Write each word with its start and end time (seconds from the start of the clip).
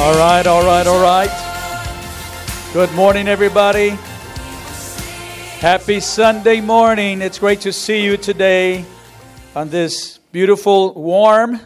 All 0.00 0.14
right, 0.14 0.46
all 0.46 0.64
right, 0.64 0.86
all 0.86 1.02
right. 1.02 2.70
Good 2.72 2.90
morning, 2.94 3.28
everybody. 3.28 3.90
Happy 5.60 6.00
Sunday 6.00 6.62
morning. 6.62 7.20
It's 7.20 7.38
great 7.38 7.60
to 7.60 7.72
see 7.74 8.02
you 8.02 8.16
today 8.16 8.86
on 9.54 9.68
this 9.68 10.16
beautiful, 10.32 10.94
warm 10.94 11.60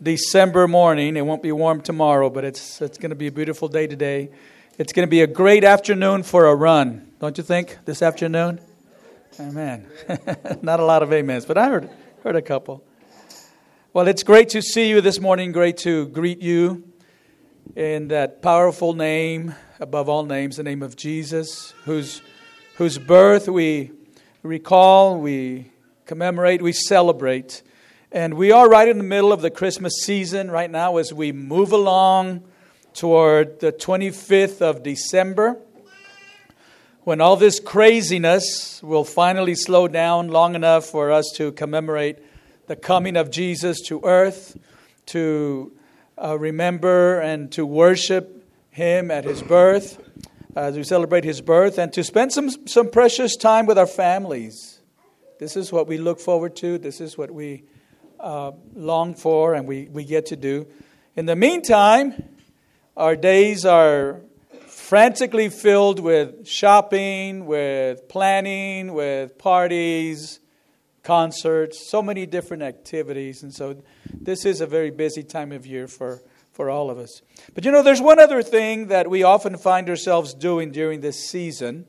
December 0.00 0.68
morning. 0.68 1.16
It 1.16 1.22
won't 1.22 1.42
be 1.42 1.50
warm 1.50 1.80
tomorrow, 1.80 2.30
but 2.30 2.44
it's, 2.44 2.80
it's 2.80 2.98
going 2.98 3.10
to 3.10 3.16
be 3.16 3.26
a 3.26 3.32
beautiful 3.32 3.66
day 3.66 3.88
today. 3.88 4.30
It's 4.78 4.92
going 4.92 5.04
to 5.04 5.10
be 5.10 5.22
a 5.22 5.26
great 5.26 5.64
afternoon 5.64 6.22
for 6.22 6.46
a 6.46 6.54
run, 6.54 7.10
don't 7.18 7.36
you 7.36 7.42
think, 7.42 7.78
this 7.84 8.00
afternoon? 8.00 8.60
Amen. 9.40 9.88
Not 10.62 10.78
a 10.78 10.84
lot 10.84 11.02
of 11.02 11.12
amens, 11.12 11.46
but 11.46 11.58
I 11.58 11.68
heard, 11.68 11.90
heard 12.22 12.36
a 12.36 12.42
couple. 12.42 12.84
Well, 13.92 14.06
it's 14.06 14.22
great 14.22 14.50
to 14.50 14.62
see 14.62 14.88
you 14.88 15.00
this 15.00 15.18
morning, 15.18 15.50
great 15.50 15.78
to 15.78 16.06
greet 16.06 16.40
you 16.40 16.93
in 17.76 18.08
that 18.08 18.40
powerful 18.42 18.94
name, 18.94 19.54
above 19.80 20.08
all 20.08 20.24
names, 20.24 20.56
the 20.56 20.62
name 20.62 20.82
of 20.82 20.96
Jesus, 20.96 21.72
whose, 21.84 22.22
whose 22.76 22.98
birth 22.98 23.48
we 23.48 23.90
recall, 24.42 25.18
we 25.18 25.72
commemorate, 26.06 26.62
we 26.62 26.72
celebrate. 26.72 27.62
And 28.12 28.34
we 28.34 28.52
are 28.52 28.68
right 28.68 28.86
in 28.86 28.98
the 28.98 29.04
middle 29.04 29.32
of 29.32 29.42
the 29.42 29.50
Christmas 29.50 29.94
season 30.02 30.50
right 30.50 30.70
now 30.70 30.98
as 30.98 31.12
we 31.12 31.32
move 31.32 31.72
along 31.72 32.44
toward 32.92 33.58
the 33.58 33.72
25th 33.72 34.60
of 34.60 34.84
December, 34.84 35.58
when 37.02 37.20
all 37.20 37.36
this 37.36 37.58
craziness 37.58 38.82
will 38.82 39.04
finally 39.04 39.56
slow 39.56 39.88
down 39.88 40.28
long 40.28 40.54
enough 40.54 40.86
for 40.86 41.10
us 41.10 41.32
to 41.36 41.50
commemorate 41.52 42.18
the 42.66 42.76
coming 42.76 43.16
of 43.16 43.30
Jesus 43.30 43.80
to 43.82 44.00
earth, 44.04 44.56
to 45.06 45.72
uh, 46.22 46.38
remember 46.38 47.20
and 47.20 47.50
to 47.52 47.66
worship 47.66 48.46
Him 48.70 49.10
at 49.10 49.24
His 49.24 49.42
birth, 49.42 49.98
as 50.56 50.76
we 50.76 50.84
celebrate 50.84 51.24
His 51.24 51.40
birth, 51.40 51.78
and 51.78 51.92
to 51.92 52.04
spend 52.04 52.32
some, 52.32 52.50
some 52.66 52.90
precious 52.90 53.36
time 53.36 53.66
with 53.66 53.78
our 53.78 53.86
families. 53.86 54.80
This 55.38 55.56
is 55.56 55.72
what 55.72 55.86
we 55.86 55.98
look 55.98 56.20
forward 56.20 56.56
to. 56.56 56.78
This 56.78 57.00
is 57.00 57.18
what 57.18 57.30
we 57.30 57.64
uh, 58.20 58.52
long 58.74 59.14
for 59.14 59.54
and 59.54 59.66
we, 59.66 59.88
we 59.92 60.04
get 60.04 60.26
to 60.26 60.36
do. 60.36 60.66
In 61.16 61.26
the 61.26 61.36
meantime, 61.36 62.24
our 62.96 63.16
days 63.16 63.64
are 63.64 64.20
frantically 64.66 65.48
filled 65.48 66.00
with 66.00 66.46
shopping, 66.46 67.46
with 67.46 68.08
planning, 68.08 68.94
with 68.94 69.36
parties, 69.38 70.40
concerts, 71.04 71.88
so 71.88 72.02
many 72.02 72.26
different 72.26 72.62
activities. 72.62 73.42
And 73.42 73.54
so 73.54 73.82
this 74.12 74.44
is 74.44 74.60
a 74.60 74.66
very 74.66 74.90
busy 74.90 75.22
time 75.22 75.52
of 75.52 75.66
year 75.66 75.86
for, 75.86 76.22
for 76.50 76.70
all 76.70 76.90
of 76.90 76.98
us. 76.98 77.20
But 77.54 77.64
you 77.64 77.70
know, 77.70 77.82
there's 77.82 78.00
one 78.00 78.18
other 78.18 78.42
thing 78.42 78.88
that 78.88 79.08
we 79.08 79.22
often 79.22 79.56
find 79.56 79.88
ourselves 79.88 80.34
doing 80.34 80.72
during 80.72 81.02
this 81.02 81.28
season, 81.28 81.86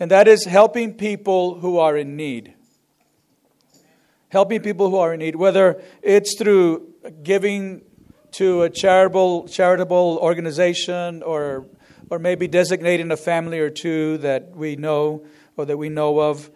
and 0.00 0.10
that 0.10 0.28
is 0.28 0.44
helping 0.44 0.94
people 0.94 1.58
who 1.58 1.78
are 1.78 1.96
in 1.96 2.16
need. 2.16 2.54
Helping 4.30 4.60
people 4.60 4.90
who 4.90 4.96
are 4.96 5.14
in 5.14 5.20
need, 5.20 5.36
whether 5.36 5.82
it's 6.02 6.38
through 6.38 6.94
giving 7.22 7.82
to 8.32 8.62
a 8.62 8.70
charitable, 8.70 9.48
charitable 9.48 10.18
organization 10.20 11.22
or, 11.22 11.66
or 12.10 12.18
maybe 12.18 12.46
designating 12.46 13.10
a 13.10 13.16
family 13.16 13.58
or 13.58 13.70
two 13.70 14.18
that 14.18 14.54
we 14.54 14.76
know 14.76 15.24
or 15.56 15.64
that 15.64 15.76
we 15.76 15.88
know 15.88 16.20
of 16.20 16.50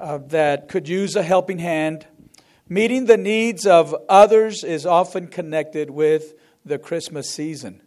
uh, 0.00 0.18
that 0.28 0.68
could 0.68 0.88
use 0.88 1.16
a 1.16 1.22
helping 1.22 1.58
hand. 1.58 2.06
Meeting 2.68 3.06
the 3.06 3.16
needs 3.16 3.66
of 3.66 3.94
others 4.08 4.62
is 4.62 4.84
often 4.84 5.26
connected 5.26 5.90
with 5.90 6.34
the 6.64 6.78
Christmas 6.78 7.30
season. 7.30 7.80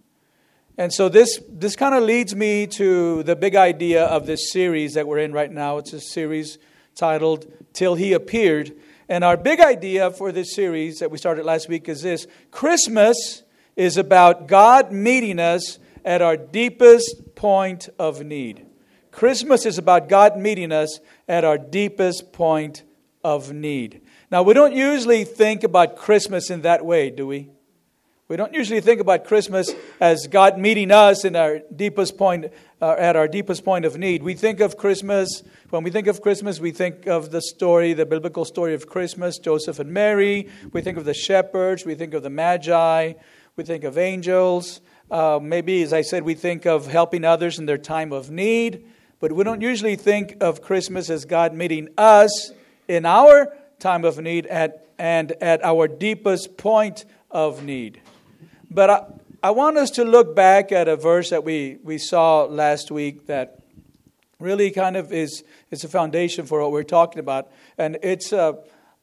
And 0.78 0.92
so 0.92 1.10
this, 1.10 1.40
this 1.48 1.76
kind 1.76 1.94
of 1.94 2.04
leads 2.04 2.36
me 2.36 2.66
to 2.68 3.24
the 3.24 3.36
big 3.36 3.56
idea 3.56 4.06
of 4.06 4.26
this 4.26 4.52
series 4.52 4.94
that 4.96 5.08
we're 5.08 5.20
in 5.20 5.34
right 5.34 5.52
now. 5.52 5.78
It's 5.78 5.94
a 5.94 6.00
series 6.00 6.58
titled 6.96 7.52
Till 7.74 7.96
He 7.96 8.14
Appeared. 8.14 8.72
And 9.08 9.24
our 9.24 9.38
big 9.38 9.60
idea 9.60 10.10
for 10.12 10.32
this 10.32 10.56
series 10.56 11.00
that 11.00 11.12
we 11.12 11.18
started 11.18 11.46
last 11.46 11.68
week 11.68 11.90
is 11.90 12.02
this 12.02 12.26
Christmas 12.50 13.44
is 13.76 13.98
about 13.98 14.48
God 14.48 14.92
meeting 14.92 15.40
us 15.40 15.78
at 16.04 16.22
our 16.22 16.38
deepest 16.38 17.36
point 17.36 17.90
of 18.00 18.24
need. 18.24 18.66
Christmas 19.12 19.66
is 19.66 19.78
about 19.78 20.10
God 20.10 20.38
meeting 20.38 20.72
us 20.72 21.00
at 21.28 21.44
our 21.44 21.58
deepest 21.58 22.34
point 22.34 22.84
of 23.24 23.52
need. 23.52 24.02
Now, 24.32 24.44
we 24.44 24.54
don't 24.54 24.74
usually 24.74 25.26
think 25.26 25.64
about 25.64 25.96
Christmas 25.98 26.50
in 26.50 26.62
that 26.62 26.86
way, 26.86 27.10
do 27.10 27.28
we? 27.28 27.50
We 28.32 28.38
don't 28.38 28.54
usually 28.54 28.80
think 28.80 29.02
about 29.02 29.26
Christmas 29.26 29.70
as 30.00 30.26
God 30.28 30.58
meeting 30.58 30.90
us 30.90 31.26
in 31.26 31.36
our 31.36 31.60
deepest 31.76 32.18
point, 32.18 32.46
uh, 32.82 32.96
at 32.98 33.18
our 33.18 33.28
deepest 33.28 33.66
point 33.66 33.84
of 33.84 33.98
need. 33.98 34.24
We 34.24 34.36
think 34.36 34.62
of 34.62 34.78
Christmas, 34.78 35.44
when 35.70 35.84
we 35.84 35.92
think 35.92 36.08
of 36.08 36.22
Christmas, 36.22 36.58
we 36.58 36.72
think 36.72 37.08
of 37.08 37.32
the 37.32 37.42
story, 37.42 37.92
the 37.92 38.06
biblical 38.06 38.46
story 38.46 38.74
of 38.74 38.88
Christmas, 38.88 39.38
Joseph 39.38 39.80
and 39.80 39.92
Mary. 39.92 40.48
We 40.72 40.80
think 40.82 40.98
of 40.98 41.04
the 41.04 41.14
shepherds. 41.14 41.86
We 41.86 41.96
think 41.96 42.14
of 42.14 42.24
the 42.24 42.30
Magi. 42.30 43.14
We 43.58 43.64
think 43.66 43.84
of 43.84 43.98
angels. 43.98 44.80
Uh, 45.12 45.40
maybe, 45.44 45.84
as 45.84 45.92
I 45.92 46.02
said, 46.02 46.24
we 46.24 46.36
think 46.36 46.66
of 46.66 46.88
helping 46.88 47.26
others 47.26 47.60
in 47.60 47.66
their 47.66 47.78
time 47.78 48.14
of 48.14 48.32
need. 48.32 48.86
But 49.22 49.34
we 49.34 49.44
don't 49.44 49.62
usually 49.62 49.96
think 49.96 50.38
of 50.42 50.64
Christmas 50.64 51.12
as 51.12 51.26
God 51.26 51.54
meeting 51.54 51.90
us 51.96 52.52
in 52.88 53.06
our 53.06 53.56
time 53.78 54.04
of 54.04 54.20
need 54.20 54.48
at, 54.48 54.88
and 54.98 55.32
at 55.34 55.64
our 55.64 55.88
deepest 55.88 56.58
point 56.58 57.06
of 57.30 57.64
need. 57.64 58.02
But 58.72 58.90
I, 58.90 59.06
I 59.44 59.52
want 59.52 59.78
us 59.78 59.92
to 59.92 60.04
look 60.04 60.36
back 60.36 60.72
at 60.72 60.88
a 60.88 60.96
verse 60.96 61.30
that 61.30 61.44
we, 61.44 61.78
we 61.84 62.00
saw 62.00 62.46
last 62.46 62.90
week 62.90 63.28
that 63.28 63.60
really 64.40 64.72
kind 64.72 64.98
of 64.98 65.14
is, 65.14 65.44
is 65.70 65.84
a 65.84 65.88
foundation 65.88 66.48
for 66.48 66.60
what 66.60 66.72
we're 66.72 66.82
talking 66.82 67.20
about. 67.20 67.52
And 67.78 68.00
it's 68.02 68.34
uh, 68.34 68.54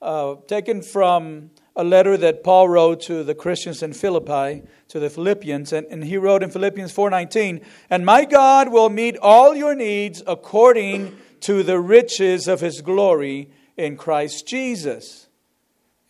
uh, 0.02 0.34
taken 0.48 0.82
from 0.82 1.50
a 1.78 1.84
letter 1.84 2.16
that 2.16 2.42
Paul 2.42 2.68
wrote 2.68 3.00
to 3.02 3.22
the 3.22 3.36
Christians 3.36 3.84
in 3.84 3.92
Philippi, 3.92 4.64
to 4.88 4.98
the 4.98 5.08
Philippians, 5.08 5.72
and, 5.72 5.86
and 5.86 6.04
he 6.04 6.16
wrote 6.16 6.42
in 6.42 6.50
Philippians 6.50 6.92
4:19, 6.92 7.60
"And 7.88 8.04
my 8.04 8.24
God 8.24 8.72
will 8.72 8.90
meet 8.90 9.16
all 9.18 9.54
your 9.54 9.76
needs 9.76 10.20
according 10.26 11.16
to 11.42 11.62
the 11.62 11.78
riches 11.78 12.48
of 12.48 12.60
his 12.60 12.80
glory 12.80 13.50
in 13.76 13.96
Christ 13.96 14.44
Jesus." 14.44 15.28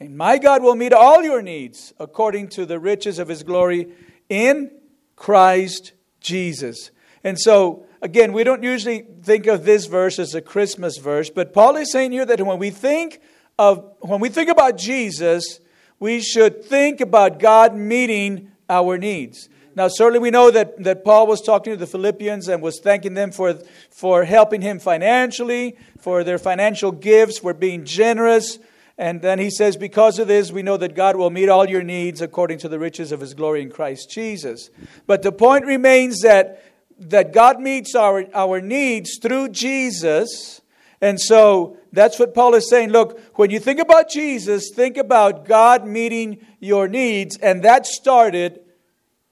And 0.00 0.16
my 0.16 0.38
God 0.38 0.62
will 0.62 0.74
meet 0.74 0.94
all 0.94 1.22
your 1.22 1.42
needs 1.42 1.92
according 2.00 2.48
to 2.50 2.64
the 2.64 2.78
riches 2.78 3.18
of 3.18 3.28
his 3.28 3.42
glory 3.42 3.88
in 4.30 4.70
Christ 5.16 5.92
Jesus. 6.20 6.90
And 7.22 7.38
so, 7.38 7.84
again, 8.00 8.32
we 8.32 8.42
don't 8.42 8.62
usually 8.62 9.04
think 9.22 9.46
of 9.46 9.64
this 9.64 9.84
verse 9.84 10.18
as 10.18 10.34
a 10.34 10.40
Christmas 10.40 10.96
verse, 10.96 11.28
but 11.28 11.52
Paul 11.52 11.76
is 11.76 11.92
saying 11.92 12.12
here 12.12 12.24
that 12.24 12.40
when 12.40 12.58
we 12.58 12.70
think 12.70 13.20
of 13.58 13.92
when 14.00 14.20
we 14.20 14.28
think 14.28 14.48
about 14.48 14.78
Jesus, 14.78 15.60
we 15.98 16.20
should 16.20 16.64
think 16.64 17.00
about 17.00 17.38
God 17.38 17.74
meeting 17.74 18.52
our 18.68 18.96
needs. 18.96 19.48
Now, 19.74 19.88
certainly 19.88 20.18
we 20.18 20.30
know 20.30 20.50
that, 20.50 20.82
that 20.82 21.04
Paul 21.04 21.26
was 21.26 21.40
talking 21.40 21.72
to 21.72 21.76
the 21.76 21.86
Philippians 21.86 22.48
and 22.48 22.62
was 22.62 22.80
thanking 22.80 23.14
them 23.14 23.30
for, 23.30 23.54
for 23.90 24.24
helping 24.24 24.60
him 24.60 24.78
financially, 24.80 25.76
for 26.00 26.24
their 26.24 26.38
financial 26.38 26.90
gifts, 26.90 27.38
for 27.38 27.54
being 27.54 27.84
generous. 27.84 28.58
And 28.96 29.22
then 29.22 29.38
he 29.38 29.50
says, 29.50 29.76
Because 29.76 30.18
of 30.18 30.26
this, 30.26 30.50
we 30.50 30.64
know 30.64 30.76
that 30.78 30.96
God 30.96 31.14
will 31.14 31.30
meet 31.30 31.48
all 31.48 31.68
your 31.68 31.84
needs 31.84 32.20
according 32.20 32.58
to 32.58 32.68
the 32.68 32.78
riches 32.78 33.12
of 33.12 33.20
his 33.20 33.34
glory 33.34 33.62
in 33.62 33.70
Christ 33.70 34.10
Jesus. 34.10 34.70
But 35.06 35.22
the 35.22 35.30
point 35.30 35.64
remains 35.64 36.22
that, 36.22 36.64
that 36.98 37.32
God 37.32 37.60
meets 37.60 37.94
our, 37.94 38.24
our 38.34 38.60
needs 38.60 39.18
through 39.22 39.50
Jesus 39.50 40.60
and 41.00 41.20
so 41.20 41.76
that's 41.92 42.18
what 42.18 42.34
Paul 42.34 42.54
is 42.54 42.68
saying. 42.68 42.90
Look, 42.90 43.20
when 43.36 43.50
you 43.50 43.60
think 43.60 43.80
about 43.80 44.10
Jesus, 44.10 44.70
think 44.74 44.96
about 44.96 45.46
God 45.46 45.86
meeting 45.86 46.44
your 46.60 46.88
needs. 46.88 47.36
And 47.38 47.62
that 47.62 47.86
started 47.86 48.60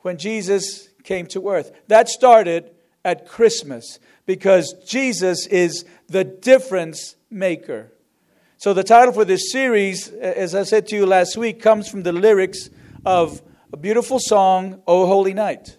when 0.00 0.16
Jesus 0.16 0.88
came 1.02 1.26
to 1.28 1.48
earth. 1.48 1.72
That 1.88 2.08
started 2.08 2.70
at 3.04 3.26
Christmas 3.26 3.98
because 4.26 4.74
Jesus 4.86 5.46
is 5.46 5.84
the 6.08 6.24
difference 6.24 7.16
maker. 7.30 7.92
So 8.58 8.72
the 8.72 8.84
title 8.84 9.12
for 9.12 9.24
this 9.24 9.52
series, 9.52 10.08
as 10.08 10.54
I 10.54 10.62
said 10.62 10.86
to 10.88 10.96
you 10.96 11.04
last 11.04 11.36
week, 11.36 11.60
comes 11.60 11.88
from 11.88 12.04
the 12.04 12.12
lyrics 12.12 12.70
of 13.04 13.42
a 13.72 13.76
beautiful 13.76 14.18
song, 14.20 14.82
O 14.86 15.06
Holy 15.06 15.34
Night. 15.34 15.76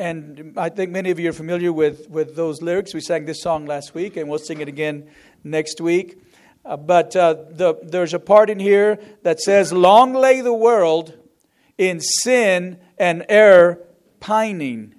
And 0.00 0.54
I 0.56 0.70
think 0.70 0.92
many 0.92 1.10
of 1.10 1.20
you 1.20 1.28
are 1.28 1.34
familiar 1.34 1.74
with, 1.74 2.08
with 2.08 2.34
those 2.34 2.62
lyrics. 2.62 2.94
We 2.94 3.02
sang 3.02 3.26
this 3.26 3.42
song 3.42 3.66
last 3.66 3.94
week, 3.94 4.16
and 4.16 4.30
we'll 4.30 4.38
sing 4.38 4.62
it 4.62 4.66
again 4.66 5.10
next 5.44 5.78
week. 5.78 6.22
Uh, 6.64 6.78
but 6.78 7.14
uh, 7.14 7.34
the, 7.50 7.74
there's 7.82 8.14
a 8.14 8.18
part 8.18 8.48
in 8.48 8.58
here 8.58 8.98
that 9.24 9.40
says, 9.40 9.74
Long 9.74 10.14
lay 10.14 10.40
the 10.40 10.54
world 10.54 11.18
in 11.76 12.00
sin 12.00 12.78
and 12.96 13.26
error 13.28 13.78
pining 14.20 14.94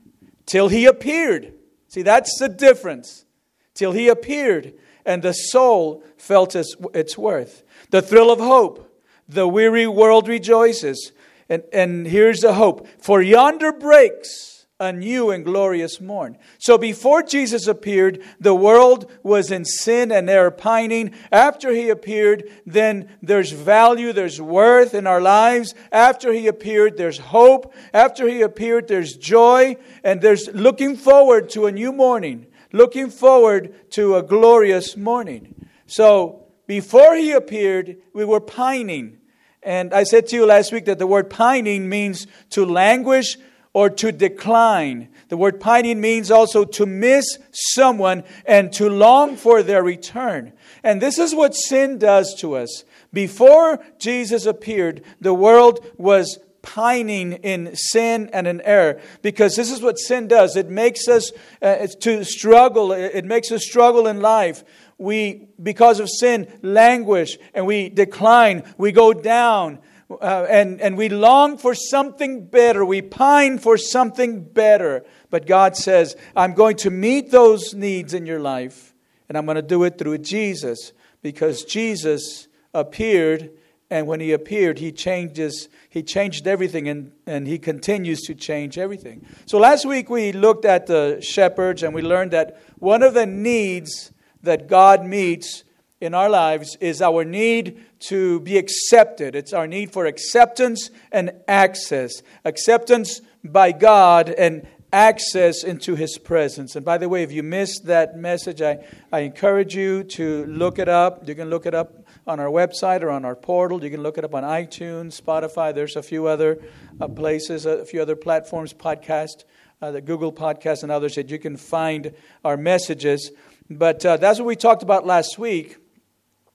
till 0.45 0.67
he 0.67 0.85
appeared. 0.85 1.55
See, 1.87 2.03
that's 2.03 2.37
the 2.37 2.47
difference. 2.47 3.25
Till 3.73 3.93
he 3.93 4.07
appeared, 4.07 4.75
and 5.03 5.23
the 5.23 5.33
soul 5.33 6.03
felt 6.15 6.55
its, 6.55 6.75
its 6.93 7.17
worth. 7.17 7.63
The 7.89 8.03
thrill 8.03 8.29
of 8.29 8.37
hope, 8.37 9.01
the 9.27 9.47
weary 9.47 9.87
world 9.87 10.27
rejoices 10.27 11.11
And, 11.49 11.63
and 11.73 12.05
here's 12.05 12.41
the 12.41 12.53
hope 12.53 12.87
For 12.99 13.19
yonder 13.19 13.73
breaks 13.73 14.50
a 14.81 14.91
new 14.91 15.29
and 15.29 15.45
glorious 15.45 16.01
morn. 16.01 16.35
So 16.57 16.75
before 16.75 17.21
Jesus 17.21 17.67
appeared, 17.67 18.21
the 18.39 18.55
world 18.55 19.09
was 19.21 19.51
in 19.51 19.63
sin 19.63 20.11
and 20.11 20.27
error 20.27 20.49
pining. 20.49 21.13
After 21.31 21.71
he 21.71 21.89
appeared, 21.89 22.49
then 22.65 23.07
there's 23.21 23.51
value, 23.51 24.11
there's 24.11 24.41
worth 24.41 24.95
in 24.95 25.05
our 25.05 25.21
lives. 25.21 25.75
After 25.91 26.33
he 26.33 26.47
appeared, 26.47 26.97
there's 26.97 27.19
hope. 27.19 27.73
After 27.93 28.27
he 28.27 28.41
appeared, 28.41 28.87
there's 28.87 29.15
joy. 29.15 29.77
And 30.03 30.19
there's 30.19 30.47
looking 30.47 30.97
forward 30.97 31.51
to 31.51 31.67
a 31.67 31.71
new 31.71 31.93
morning, 31.93 32.47
looking 32.73 33.11
forward 33.11 33.91
to 33.91 34.15
a 34.15 34.23
glorious 34.23 34.97
morning. 34.97 35.69
So 35.85 36.47
before 36.65 37.15
he 37.15 37.33
appeared, 37.33 37.97
we 38.13 38.25
were 38.25 38.41
pining. 38.41 39.19
And 39.61 39.93
I 39.93 40.05
said 40.05 40.27
to 40.29 40.35
you 40.35 40.47
last 40.47 40.71
week 40.71 40.85
that 40.85 40.97
the 40.97 41.05
word 41.05 41.29
pining 41.29 41.87
means 41.87 42.25
to 42.49 42.65
languish, 42.65 43.37
or 43.73 43.89
to 43.89 44.11
decline. 44.11 45.09
The 45.29 45.37
word 45.37 45.59
pining 45.59 46.01
means 46.01 46.29
also 46.29 46.65
to 46.65 46.85
miss 46.85 47.37
someone 47.51 48.23
and 48.45 48.71
to 48.73 48.89
long 48.89 49.37
for 49.37 49.63
their 49.63 49.83
return. 49.83 50.53
And 50.83 51.01
this 51.01 51.17
is 51.17 51.33
what 51.33 51.55
sin 51.55 51.97
does 51.97 52.35
to 52.39 52.55
us. 52.55 52.83
Before 53.13 53.79
Jesus 53.99 54.45
appeared, 54.45 55.03
the 55.19 55.33
world 55.33 55.85
was 55.97 56.39
pining 56.61 57.33
in 57.33 57.75
sin 57.75 58.29
and 58.33 58.47
in 58.47 58.61
error 58.61 58.99
because 59.21 59.55
this 59.55 59.71
is 59.71 59.81
what 59.81 59.97
sin 59.97 60.27
does 60.27 60.55
it 60.55 60.69
makes 60.69 61.07
us 61.07 61.31
uh, 61.61 61.87
to 61.99 62.23
struggle 62.23 62.91
it 62.91 63.25
makes 63.25 63.51
us 63.51 63.63
struggle 63.63 64.05
in 64.05 64.21
life 64.21 64.63
we 64.99 65.47
because 65.61 65.99
of 65.99 66.07
sin 66.07 66.47
languish 66.61 67.39
and 67.55 67.65
we 67.65 67.89
decline 67.89 68.63
we 68.77 68.91
go 68.91 69.11
down 69.11 69.79
uh, 70.21 70.47
and, 70.49 70.81
and 70.81 70.97
we 70.97 71.09
long 71.09 71.57
for 71.57 71.75
something 71.75 72.45
better. 72.45 72.83
We 72.83 73.01
pine 73.01 73.59
for 73.59 73.77
something 73.77 74.43
better. 74.43 75.03
But 75.29 75.45
God 75.45 75.75
says, 75.75 76.15
I'm 76.35 76.53
going 76.53 76.77
to 76.77 76.89
meet 76.89 77.31
those 77.31 77.73
needs 77.73 78.13
in 78.13 78.25
your 78.25 78.39
life, 78.39 78.93
and 79.29 79.37
I'm 79.37 79.45
going 79.45 79.55
to 79.55 79.61
do 79.61 79.83
it 79.83 79.97
through 79.97 80.19
Jesus 80.19 80.93
because 81.21 81.63
Jesus 81.63 82.47
appeared, 82.73 83.51
and 83.89 84.07
when 84.07 84.19
he 84.19 84.31
appeared, 84.31 84.79
he 84.79 84.91
changes. 84.91 85.69
He 85.89 86.03
changed 86.03 86.47
everything, 86.47 86.87
and, 86.87 87.11
and 87.25 87.47
he 87.47 87.59
continues 87.59 88.21
to 88.21 88.35
change 88.35 88.77
everything. 88.77 89.25
So 89.45 89.57
last 89.59 89.85
week 89.85 90.09
we 90.09 90.31
looked 90.31 90.65
at 90.65 90.87
the 90.87 91.19
shepherds, 91.21 91.83
and 91.83 91.93
we 91.93 92.01
learned 92.01 92.31
that 92.31 92.61
one 92.79 93.03
of 93.03 93.13
the 93.13 93.25
needs 93.25 94.11
that 94.43 94.67
God 94.67 95.05
meets 95.05 95.63
in 96.01 96.15
our 96.15 96.29
lives 96.29 96.75
is 96.81 97.01
our 97.01 97.23
need 97.23 97.85
to 97.99 98.39
be 98.41 98.57
accepted. 98.57 99.35
It's 99.35 99.53
our 99.53 99.67
need 99.67 99.93
for 99.93 100.07
acceptance 100.07 100.89
and 101.11 101.31
access. 101.47 102.23
Acceptance 102.43 103.21
by 103.43 103.71
God 103.71 104.29
and 104.29 104.67
access 104.91 105.63
into 105.63 105.95
His 105.95 106.17
presence. 106.17 106.75
And 106.75 106.83
by 106.83 106.97
the 106.97 107.07
way, 107.07 107.23
if 107.23 107.31
you 107.31 107.43
missed 107.43 107.85
that 107.85 108.17
message, 108.17 108.61
I, 108.61 108.83
I 109.11 109.19
encourage 109.19 109.75
you 109.75 110.03
to 110.03 110.45
look 110.47 110.79
it 110.79 110.89
up. 110.89 111.27
You 111.27 111.35
can 111.35 111.49
look 111.49 111.65
it 111.65 111.75
up 111.75 112.03
on 112.27 112.39
our 112.39 112.47
website 112.47 113.01
or 113.01 113.11
on 113.11 113.23
our 113.23 113.35
portal. 113.35 113.83
You 113.83 113.91
can 113.91 114.01
look 114.03 114.17
it 114.17 114.25
up 114.25 114.33
on 114.33 114.43
iTunes, 114.43 115.19
Spotify. 115.21 115.73
There's 115.73 115.95
a 115.95 116.03
few 116.03 116.25
other 116.25 116.61
uh, 116.99 117.07
places, 117.07 117.65
a 117.65 117.85
few 117.85 118.01
other 118.01 118.15
platforms, 118.15 118.73
podcast, 118.73 119.43
uh, 119.81 119.91
the 119.91 120.01
Google 120.01 120.33
Podcast, 120.33 120.83
and 120.83 120.91
others 120.91 121.15
that 121.15 121.29
you 121.29 121.39
can 121.39 121.57
find 121.57 122.13
our 122.43 122.57
messages. 122.57 123.31
But 123.69 124.05
uh, 124.05 124.17
that's 124.17 124.39
what 124.39 124.47
we 124.47 124.55
talked 124.55 124.83
about 124.83 125.05
last 125.05 125.39
week. 125.39 125.77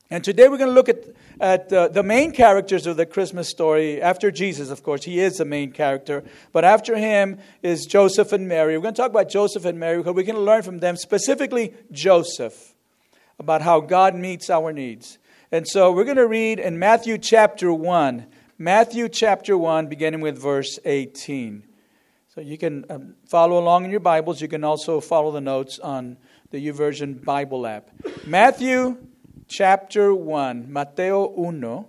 And 0.09 0.23
today 0.23 0.49
we're 0.49 0.59
going 0.59 0.71
to 0.71 0.75
look 0.75 0.89
at, 0.89 1.05
at 1.41 1.73
uh, 1.73 1.89
the 1.89 2.05
main 2.05 2.31
characters 2.31 2.87
of 2.87 2.97
the 2.97 3.07
Christmas 3.07 3.49
story. 3.49 4.01
After 4.01 4.31
Jesus, 4.31 4.71
of 4.71 4.85
course, 4.85 5.03
he 5.03 5.19
is 5.19 5.39
the 5.39 5.45
main 5.45 5.73
character. 5.73 6.23
But 6.53 6.65
after 6.65 6.97
him 6.97 7.39
is 7.61 7.87
Joseph 7.87 8.33
and 8.33 8.47
Mary. 8.47 8.77
We're 8.77 8.83
going 8.83 8.95
to 8.95 9.03
talk 9.03 9.11
about 9.11 9.29
Joseph 9.29 9.65
and 9.65 9.81
Mary 9.81 9.99
because 9.99 10.15
we're 10.15 10.23
going 10.23 10.37
to 10.37 10.43
learn 10.43 10.63
from 10.63 10.79
them, 10.79 10.97
specifically 10.97 11.75
Joseph, 11.91 12.75
about 13.41 13.63
how 13.63 13.81
God 13.81 14.15
meets 14.15 14.49
our 14.49 14.73
needs. 14.73 15.19
And 15.51 15.67
so 15.67 15.91
we're 15.91 16.05
going 16.05 16.19
to 16.19 16.29
read 16.29 16.61
in 16.61 16.79
Matthew 16.79 17.19
chapter 17.19 17.73
1. 17.73 18.27
Matthew 18.59 19.09
chapter 19.09 19.59
1, 19.59 19.89
beginning 19.89 20.21
with 20.21 20.41
verse 20.41 20.79
18. 20.85 21.65
So 22.33 22.41
you 22.41 22.57
can 22.57 22.85
um, 22.91 23.15
follow 23.27 23.59
along 23.59 23.85
in 23.85 23.91
your 23.91 24.01
Bibles. 24.01 24.41
You 24.41 24.47
can 24.47 24.63
also 24.63 25.01
follow 25.01 25.33
the 25.33 25.41
notes 25.41 25.81
on 25.81 26.17
the 26.51 26.65
YouVersion 26.65 27.25
Bible 27.25 27.67
app. 27.67 27.91
Matthew 28.25 28.99
chapter 29.49 30.13
1, 30.15 30.73
Mateo 30.73 31.33
1, 31.37 31.87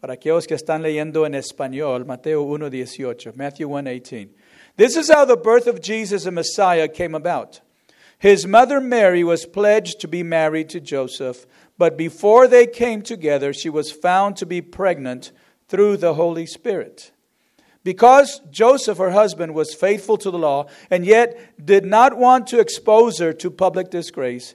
para 0.00 0.14
aquellos 0.14 0.46
que 0.46 0.56
están 0.56 0.82
leyendo 0.82 1.26
en 1.26 1.34
español, 1.34 2.06
Mateo 2.06 2.42
1, 2.42 2.70
18, 2.70 3.32
Matthew 3.34 3.68
1, 3.68 3.86
18. 3.86 4.30
This 4.76 4.96
is 4.96 5.10
how 5.10 5.24
the 5.24 5.36
birth 5.36 5.66
of 5.66 5.80
Jesus, 5.80 6.24
the 6.24 6.30
Messiah, 6.30 6.88
came 6.88 7.14
about. 7.14 7.60
His 8.18 8.46
mother 8.46 8.80
Mary 8.80 9.22
was 9.22 9.46
pledged 9.46 10.00
to 10.00 10.08
be 10.08 10.22
married 10.22 10.68
to 10.70 10.80
Joseph, 10.80 11.46
but 11.76 11.96
before 11.96 12.48
they 12.48 12.66
came 12.66 13.02
together, 13.02 13.52
she 13.52 13.70
was 13.70 13.92
found 13.92 14.36
to 14.36 14.46
be 14.46 14.60
pregnant 14.60 15.30
through 15.68 15.96
the 15.98 16.14
Holy 16.14 16.46
Spirit. 16.46 17.12
Because 17.84 18.40
Joseph, 18.50 18.98
her 18.98 19.12
husband, 19.12 19.54
was 19.54 19.72
faithful 19.72 20.18
to 20.18 20.30
the 20.30 20.38
law 20.38 20.66
and 20.90 21.06
yet 21.06 21.64
did 21.64 21.84
not 21.84 22.18
want 22.18 22.46
to 22.48 22.58
expose 22.58 23.18
her 23.18 23.32
to 23.34 23.50
public 23.50 23.90
disgrace, 23.90 24.54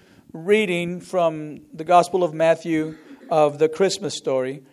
reading 0.33 1.01
from 1.01 1.61
the 1.73 1.83
Gospel 1.83 2.23
of 2.23 2.33
Matthew 2.33 2.97
of 3.29 3.59
the 3.59 3.67
Christmas 3.67 4.15
story. 4.15 4.63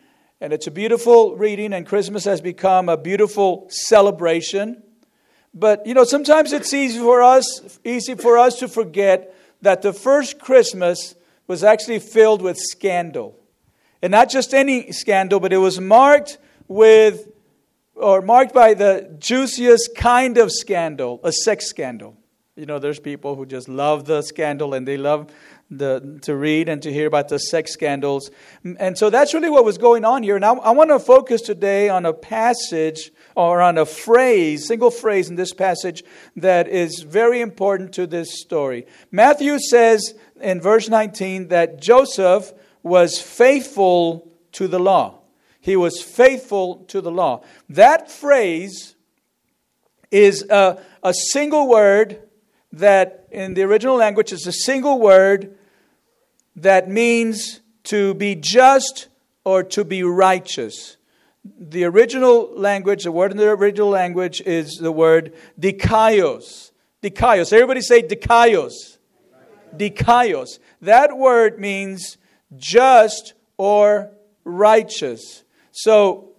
And 0.41 0.53
it's 0.53 0.67
a 0.67 0.71
beautiful 0.71 1.37
reading, 1.37 1.73
and 1.73 1.87
Christmas 1.87 2.25
has 2.25 2.41
become 2.41 2.89
a 2.89 2.97
beautiful 2.97 3.67
celebration. 3.69 4.83
But 5.53 5.87
you 5.87 5.95
know, 5.95 6.05
sometimes 6.05 6.53
it's 6.53 6.73
easy 6.73 7.01
for 7.01 7.23
us, 7.23 7.79
easy 7.85 8.15
for 8.15 8.39
us 8.39 8.59
to 8.61 8.69
forget 8.69 9.35
that 9.63 9.83
the 9.83 9.93
first 9.93 10.39
Christmas 10.39 11.15
was 11.47 11.65
actually 11.65 11.99
filled 11.99 12.43
with 12.43 12.57
scandal. 12.59 13.35
And 14.01 14.13
not 14.13 14.31
just 14.31 14.55
any 14.55 14.93
scandal, 14.93 15.41
but 15.41 15.53
it 15.53 15.59
was 15.59 15.81
marked 15.81 16.39
with 16.69 17.29
or 17.95 18.23
marked 18.23 18.55
by 18.55 18.75
the 18.75 19.17
juiciest 19.19 19.97
kind 19.97 20.39
of 20.39 20.53
scandal, 20.53 21.21
a 21.25 21.33
sex 21.33 21.67
scandal. 21.67 22.18
You 22.59 22.67
know, 22.67 22.81
there's 22.81 22.99
people 22.99 23.37
who 23.37 23.47
just 23.47 23.69
love 23.69 24.05
the 24.05 24.21
scandal 24.21 24.75
and 24.75 24.87
they 24.87 24.97
love 24.97 25.31
the, 25.71 26.19
to 26.23 26.35
read 26.35 26.69
and 26.69 26.83
to 26.83 26.93
hear 26.93 27.07
about 27.07 27.29
the 27.29 27.39
sex 27.39 27.73
scandals. 27.73 28.33
And 28.65 28.99
so 28.99 29.11
that's 29.11 29.33
really 29.33 29.49
what 29.49 29.65
was 29.65 29.79
going 29.79 30.05
on 30.05 30.25
here. 30.25 30.41
Now, 30.41 30.57
I, 30.57 30.71
I 30.71 30.71
want 30.73 30.91
to 30.91 30.99
focus 30.99 31.41
today 31.41 31.89
on 31.89 32.05
a 32.05 32.13
passage 32.13 33.13
or 33.37 33.63
on 33.63 33.79
a 33.79 33.87
phrase, 33.87 34.67
single 34.67 34.91
phrase 34.91 35.31
in 35.31 35.37
this 35.37 35.55
passage 35.55 36.03
that 36.35 36.67
is 36.67 37.03
very 37.03 37.41
important 37.41 37.93
to 37.93 38.09
this 38.09 38.41
story. 38.41 38.89
Matthew 39.13 39.61
says 39.61 40.15
in 40.41 40.61
verse 40.61 40.89
19 40.89 41.49
that 41.49 41.81
Joseph 41.81 42.53
was 42.83 43.21
faithful 43.21 44.33
to 44.53 44.67
the 44.67 44.81
law. 44.81 45.21
He 45.61 45.77
was 45.77 46.03
faithful 46.03 46.79
to 46.89 47.01
the 47.01 47.13
law. 47.13 47.45
That 47.69 48.11
phrase 48.11 48.97
is 50.11 50.43
a, 50.51 50.83
a 51.05 51.15
single 51.15 51.69
word 51.69 52.28
that 52.73 53.27
in 53.31 53.55
the 53.55 53.63
original 53.63 53.97
language 53.97 54.33
is 54.33 54.47
a 54.47 54.53
single 54.53 55.01
word 55.01 55.57
that 56.57 56.89
means 56.89 57.61
to 57.85 58.15
be 58.15 58.35
just 58.35 59.09
or 59.45 59.63
to 59.63 59.85
be 59.85 60.03
righteous. 60.03 60.97
the 61.59 61.85
original 61.85 62.53
language, 62.55 63.05
the 63.05 63.13
word 63.13 63.31
in 63.31 63.39
the 63.39 63.49
original 63.49 63.89
language 63.89 64.43
is 64.43 64.77
the 64.77 64.93
word 64.93 65.35
dikaios. 65.59 66.73
Dikaios. 67.03 67.53
Everybody 67.53 67.81
say 67.81 68.03
dikaios. 68.03 68.99
Dikaios. 69.75 70.59
That 70.83 71.17
word 71.17 71.59
means 71.59 72.19
just 72.57 73.35
or 73.57 74.11
righteous. 74.45 75.45
So, 75.73 76.31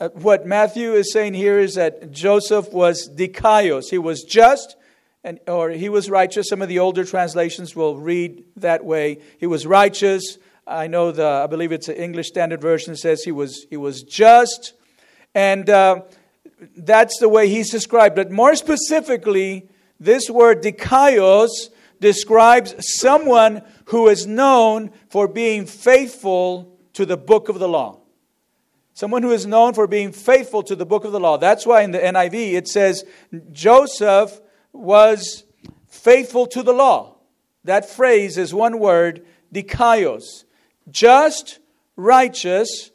uh, 0.00 0.08
what 0.10 0.46
Matthew 0.46 0.94
is 0.94 1.12
saying 1.12 1.34
here 1.34 1.58
is 1.58 1.74
that 1.74 2.10
Joseph 2.10 2.72
was 2.72 3.08
dikaios. 3.08 3.90
He 3.90 3.98
was 3.98 4.22
just 4.22 4.76
and, 5.24 5.38
or 5.46 5.70
he 5.70 5.88
was 5.88 6.10
righteous. 6.10 6.48
Some 6.48 6.62
of 6.62 6.68
the 6.68 6.78
older 6.78 7.04
translations 7.04 7.76
will 7.76 7.96
read 7.96 8.44
that 8.56 8.84
way. 8.84 9.18
He 9.38 9.46
was 9.46 9.66
righteous. 9.66 10.38
I 10.66 10.86
know 10.86 11.12
the, 11.12 11.26
I 11.26 11.46
believe 11.46 11.72
it's 11.72 11.88
an 11.88 11.96
English 11.96 12.28
Standard 12.28 12.60
Version 12.60 12.96
says 12.96 13.22
he 13.22 13.32
was, 13.32 13.66
he 13.70 13.76
was 13.76 14.02
just. 14.02 14.74
And 15.34 15.68
uh, 15.70 16.02
that's 16.76 17.18
the 17.18 17.28
way 17.28 17.48
he's 17.48 17.70
described. 17.70 18.14
But 18.14 18.30
more 18.30 18.54
specifically, 18.54 19.68
this 19.98 20.28
word 20.28 20.62
dikaios 20.62 21.50
describes 22.00 22.74
someone 22.98 23.62
who 23.86 24.08
is 24.08 24.26
known 24.26 24.90
for 25.08 25.28
being 25.28 25.66
faithful 25.66 26.76
to 26.94 27.06
the 27.06 27.16
book 27.16 27.48
of 27.48 27.58
the 27.58 27.68
law. 27.68 28.00
Someone 28.94 29.22
who 29.22 29.30
is 29.30 29.46
known 29.46 29.72
for 29.72 29.86
being 29.86 30.12
faithful 30.12 30.62
to 30.64 30.76
the 30.76 30.84
book 30.84 31.04
of 31.04 31.12
the 31.12 31.20
law. 31.20 31.38
That's 31.38 31.64
why 31.64 31.82
in 31.82 31.92
the 31.92 31.98
NIV 31.98 32.54
it 32.54 32.68
says 32.68 33.04
Joseph 33.50 34.40
was 34.72 35.44
faithful 35.88 36.46
to 36.48 36.62
the 36.62 36.72
law. 36.72 37.16
That 37.64 37.88
phrase 37.88 38.38
is 38.38 38.52
one 38.52 38.78
word, 38.78 39.24
dikaios. 39.54 40.44
Just, 40.90 41.60
righteous, 41.96 42.90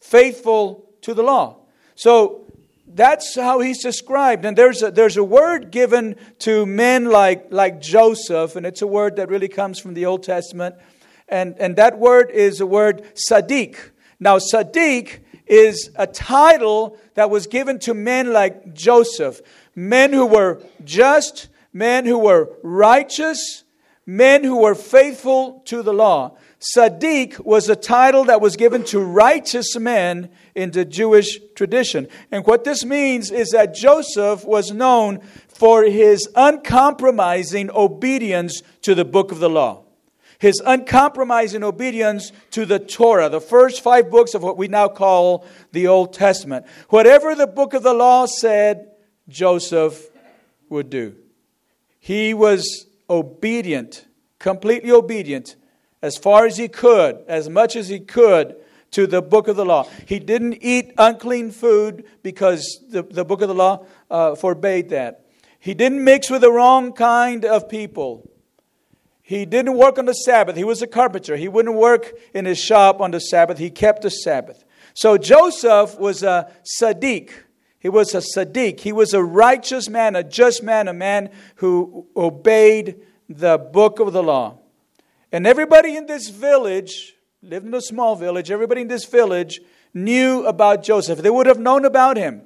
faithful 0.00 0.88
to 1.02 1.14
the 1.14 1.22
law. 1.22 1.56
So 1.94 2.46
that's 2.86 3.34
how 3.34 3.60
he's 3.60 3.82
described. 3.82 4.44
And 4.44 4.56
there's 4.56 4.82
a, 4.82 4.90
there's 4.90 5.16
a 5.16 5.24
word 5.24 5.70
given 5.70 6.16
to 6.40 6.64
men 6.64 7.06
like, 7.06 7.48
like 7.50 7.80
Joseph, 7.80 8.56
and 8.56 8.64
it's 8.64 8.82
a 8.82 8.86
word 8.86 9.16
that 9.16 9.28
really 9.28 9.48
comes 9.48 9.78
from 9.78 9.94
the 9.94 10.06
Old 10.06 10.22
Testament. 10.22 10.76
And, 11.28 11.56
and 11.58 11.76
that 11.76 11.98
word 11.98 12.30
is 12.30 12.60
a 12.60 12.66
word 12.66 13.04
Sadiq. 13.30 13.76
Now, 14.20 14.38
Sadiq 14.38 15.20
is 15.46 15.90
a 15.96 16.06
title 16.06 16.98
that 17.14 17.30
was 17.30 17.46
given 17.46 17.78
to 17.80 17.94
men 17.94 18.32
like 18.32 18.72
Joseph 18.74 19.42
men 19.76 20.12
who 20.12 20.26
were 20.26 20.60
just, 20.82 21.48
men 21.72 22.06
who 22.06 22.18
were 22.18 22.50
righteous, 22.64 23.62
men 24.06 24.42
who 24.42 24.62
were 24.62 24.74
faithful 24.74 25.62
to 25.66 25.82
the 25.82 25.92
law. 25.92 26.36
Sadiq 26.74 27.44
was 27.44 27.68
a 27.68 27.76
title 27.76 28.24
that 28.24 28.40
was 28.40 28.56
given 28.56 28.82
to 28.84 28.98
righteous 29.00 29.76
men 29.76 30.30
in 30.54 30.70
the 30.70 30.84
Jewish 30.86 31.38
tradition. 31.54 32.08
And 32.32 32.46
what 32.46 32.64
this 32.64 32.84
means 32.84 33.30
is 33.30 33.50
that 33.50 33.74
Joseph 33.74 34.44
was 34.44 34.72
known 34.72 35.20
for 35.48 35.84
his 35.84 36.26
uncompromising 36.34 37.70
obedience 37.70 38.62
to 38.82 38.94
the 38.94 39.04
book 39.04 39.32
of 39.32 39.38
the 39.38 39.50
law. 39.50 39.82
His 40.38 40.62
uncompromising 40.64 41.62
obedience 41.62 42.32
to 42.52 42.66
the 42.66 42.78
Torah, 42.78 43.28
the 43.28 43.40
first 43.40 43.82
five 43.82 44.10
books 44.10 44.34
of 44.34 44.42
what 44.42 44.56
we 44.56 44.68
now 44.68 44.88
call 44.88 45.46
the 45.72 45.86
Old 45.86 46.12
Testament. 46.12 46.66
Whatever 46.88 47.34
the 47.34 47.46
book 47.46 47.74
of 47.74 47.82
the 47.82 47.94
law 47.94 48.26
said, 48.26 48.90
Joseph 49.28 50.08
would 50.68 50.90
do. 50.90 51.16
He 51.98 52.34
was 52.34 52.86
obedient, 53.08 54.06
completely 54.38 54.90
obedient, 54.90 55.56
as 56.02 56.16
far 56.16 56.46
as 56.46 56.56
he 56.56 56.68
could, 56.68 57.24
as 57.26 57.48
much 57.48 57.74
as 57.74 57.88
he 57.88 58.00
could, 58.00 58.56
to 58.92 59.06
the 59.06 59.20
book 59.20 59.48
of 59.48 59.56
the 59.56 59.64
law. 59.64 59.88
He 60.06 60.18
didn't 60.18 60.58
eat 60.62 60.92
unclean 60.96 61.50
food 61.50 62.04
because 62.22 62.80
the, 62.88 63.02
the 63.02 63.24
book 63.24 63.42
of 63.42 63.48
the 63.48 63.54
law 63.54 63.84
uh, 64.10 64.34
forbade 64.36 64.90
that. 64.90 65.26
He 65.58 65.74
didn't 65.74 66.04
mix 66.04 66.30
with 66.30 66.42
the 66.42 66.52
wrong 66.52 66.92
kind 66.92 67.44
of 67.44 67.68
people. 67.68 68.30
He 69.22 69.44
didn't 69.44 69.76
work 69.76 69.98
on 69.98 70.04
the 70.04 70.12
Sabbath. 70.12 70.54
He 70.54 70.62
was 70.62 70.82
a 70.82 70.86
carpenter. 70.86 71.36
He 71.36 71.48
wouldn't 71.48 71.74
work 71.74 72.12
in 72.32 72.44
his 72.44 72.58
shop 72.60 73.00
on 73.00 73.10
the 73.10 73.18
Sabbath. 73.18 73.58
He 73.58 73.70
kept 73.70 74.02
the 74.02 74.10
Sabbath. 74.10 74.64
So 74.94 75.18
Joseph 75.18 75.98
was 75.98 76.22
a 76.22 76.52
Sadiq. 76.80 77.30
He 77.78 77.88
was 77.88 78.14
a 78.14 78.18
Sadiq. 78.18 78.80
He 78.80 78.92
was 78.92 79.12
a 79.14 79.22
righteous 79.22 79.88
man, 79.88 80.16
a 80.16 80.24
just 80.24 80.62
man, 80.62 80.88
a 80.88 80.92
man 80.92 81.30
who 81.56 82.06
obeyed 82.16 83.00
the 83.28 83.58
book 83.58 84.00
of 84.00 84.12
the 84.12 84.22
law. 84.22 84.58
And 85.32 85.46
everybody 85.46 85.96
in 85.96 86.06
this 86.06 86.28
village, 86.28 87.14
lived 87.42 87.66
in 87.66 87.74
a 87.74 87.80
small 87.80 88.16
village, 88.16 88.50
everybody 88.50 88.82
in 88.82 88.88
this 88.88 89.04
village 89.04 89.60
knew 89.92 90.44
about 90.46 90.82
Joseph. 90.82 91.20
They 91.20 91.30
would 91.30 91.46
have 91.46 91.58
known 91.58 91.84
about 91.84 92.16
him. 92.16 92.42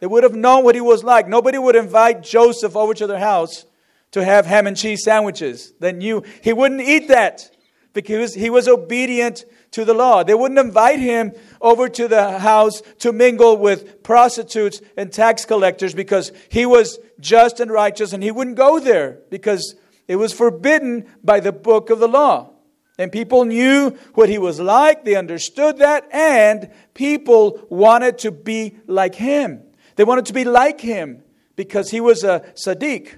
They 0.00 0.06
would 0.06 0.22
have 0.22 0.34
known 0.34 0.64
what 0.64 0.74
he 0.74 0.80
was 0.80 1.02
like. 1.02 1.28
Nobody 1.28 1.58
would 1.58 1.76
invite 1.76 2.22
Joseph 2.22 2.76
over 2.76 2.94
to 2.94 3.06
their 3.06 3.18
house 3.18 3.66
to 4.12 4.24
have 4.24 4.46
ham 4.46 4.66
and 4.66 4.76
cheese 4.76 5.02
sandwiches. 5.04 5.72
They 5.80 5.92
knew 5.92 6.22
he 6.42 6.52
wouldn't 6.52 6.80
eat 6.80 7.08
that 7.08 7.50
because 7.92 8.34
he 8.34 8.48
was 8.48 8.68
obedient 8.68 9.44
to 9.72 9.84
the 9.84 9.94
law. 9.94 10.22
They 10.22 10.34
wouldn't 10.34 10.58
invite 10.58 10.98
him 10.98 11.32
over 11.60 11.88
to 11.88 12.08
the 12.08 12.38
house 12.38 12.82
to 13.00 13.12
mingle 13.12 13.56
with 13.56 14.02
prostitutes 14.02 14.80
and 14.96 15.12
tax 15.12 15.44
collectors 15.44 15.94
because 15.94 16.32
he 16.48 16.66
was 16.66 16.98
just 17.20 17.60
and 17.60 17.70
righteous 17.70 18.12
and 18.12 18.22
he 18.22 18.30
wouldn't 18.30 18.56
go 18.56 18.78
there 18.78 19.18
because 19.30 19.74
it 20.06 20.16
was 20.16 20.32
forbidden 20.32 21.06
by 21.22 21.40
the 21.40 21.52
book 21.52 21.90
of 21.90 21.98
the 21.98 22.08
law. 22.08 22.50
And 22.98 23.12
people 23.12 23.44
knew 23.44 23.96
what 24.14 24.28
he 24.28 24.38
was 24.38 24.58
like, 24.58 25.04
they 25.04 25.14
understood 25.14 25.78
that, 25.78 26.08
and 26.12 26.68
people 26.94 27.64
wanted 27.70 28.18
to 28.18 28.32
be 28.32 28.76
like 28.88 29.14
him. 29.14 29.62
They 29.94 30.02
wanted 30.02 30.26
to 30.26 30.32
be 30.32 30.44
like 30.44 30.80
him 30.80 31.22
because 31.54 31.90
he 31.90 32.00
was 32.00 32.24
a 32.24 32.40
Sadiq. 32.54 33.14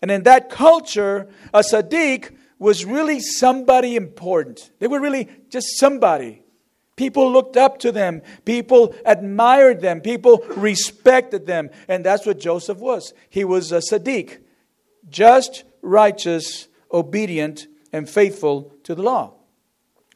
And 0.00 0.12
in 0.12 0.22
that 0.24 0.48
culture, 0.48 1.28
a 1.52 1.60
Sadiq 1.60 2.35
was 2.58 2.84
really 2.84 3.20
somebody 3.20 3.96
important. 3.96 4.70
They 4.78 4.86
were 4.86 5.00
really 5.00 5.28
just 5.50 5.78
somebody. 5.78 6.42
People 6.96 7.30
looked 7.30 7.58
up 7.58 7.78
to 7.80 7.92
them. 7.92 8.22
People 8.46 8.94
admired 9.04 9.82
them. 9.82 10.00
People 10.00 10.42
respected 10.56 11.46
them. 11.46 11.68
And 11.88 12.04
that's 12.04 12.24
what 12.24 12.40
Joseph 12.40 12.78
was. 12.78 13.12
He 13.28 13.44
was 13.44 13.70
a 13.70 13.78
Sadiq, 13.78 14.38
just, 15.10 15.64
righteous, 15.82 16.68
obedient, 16.90 17.66
and 17.92 18.08
faithful 18.08 18.74
to 18.84 18.94
the 18.94 19.02
law. 19.02 19.34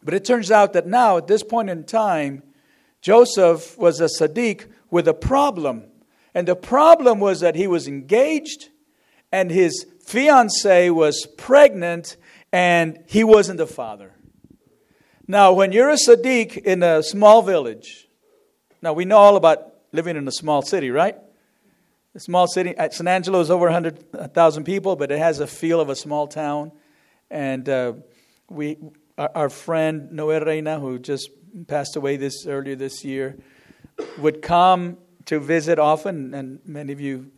But 0.03 0.15
it 0.15 0.25
turns 0.25 0.51
out 0.51 0.73
that 0.73 0.87
now, 0.87 1.19
at 1.19 1.27
this 1.27 1.43
point 1.43 1.69
in 1.69 1.85
time, 1.85 2.43
Joseph 3.03 3.77
was 3.79 4.01
a 4.01 4.07
Sadiq 4.07 4.67
with 4.91 5.07
a 5.07 5.15
problem. 5.15 5.85
And 6.35 6.49
the 6.49 6.57
problem 6.57 7.21
was 7.21 7.41
that 7.41 7.57
he 7.57 7.67
was 7.67 7.87
engaged 7.87 8.71
and 9.31 9.51
his 9.51 9.87
fiancee 10.05 10.91
was 10.91 11.27
pregnant 11.37 12.17
and 12.53 13.03
he 13.07 13.25
wasn't 13.25 13.59
the 13.59 13.67
father. 13.67 14.13
Now, 15.27 15.53
when 15.53 15.73
you're 15.73 15.91
a 15.91 15.95
Sadiq 15.95 16.57
in 16.57 16.83
a 16.83 17.03
small 17.03 17.43
village, 17.43 18.09
now 18.83 18.93
we 18.93 19.05
know 19.05 19.19
all 19.19 19.37
about 19.37 19.75
living 19.93 20.17
in 20.17 20.27
a 20.27 20.33
small 20.33 20.63
city, 20.63 20.91
right? 20.91 21.17
A 22.15 22.21
small 22.21 22.49
city, 22.49 22.75
San 22.91 23.07
Angelo 23.07 23.39
is 23.41 23.51
over 23.51 23.67
100,000 23.67 24.65
people, 24.65 24.97
but 24.97 25.13
it 25.13 25.19
has 25.19 25.39
a 25.39 25.47
feel 25.47 25.81
of 25.81 25.89
a 25.89 25.95
small 25.95 26.27
town. 26.27 26.73
And 27.31 27.69
uh, 27.69 27.93
we, 28.49 28.79
our, 29.17 29.31
our 29.35 29.49
friend 29.49 30.11
Noel 30.11 30.41
Reina, 30.41 30.81
who 30.81 30.99
just 30.99 31.31
passed 31.69 31.95
away 31.95 32.17
this 32.17 32.47
earlier 32.47 32.75
this 32.75 33.05
year, 33.05 33.39
would 34.19 34.43
come 34.43 34.99
to 35.27 35.39
visit 35.39 35.79
often, 35.79 36.35
and 36.35 36.59
many 36.65 36.93
of 36.93 37.01
you 37.01 37.31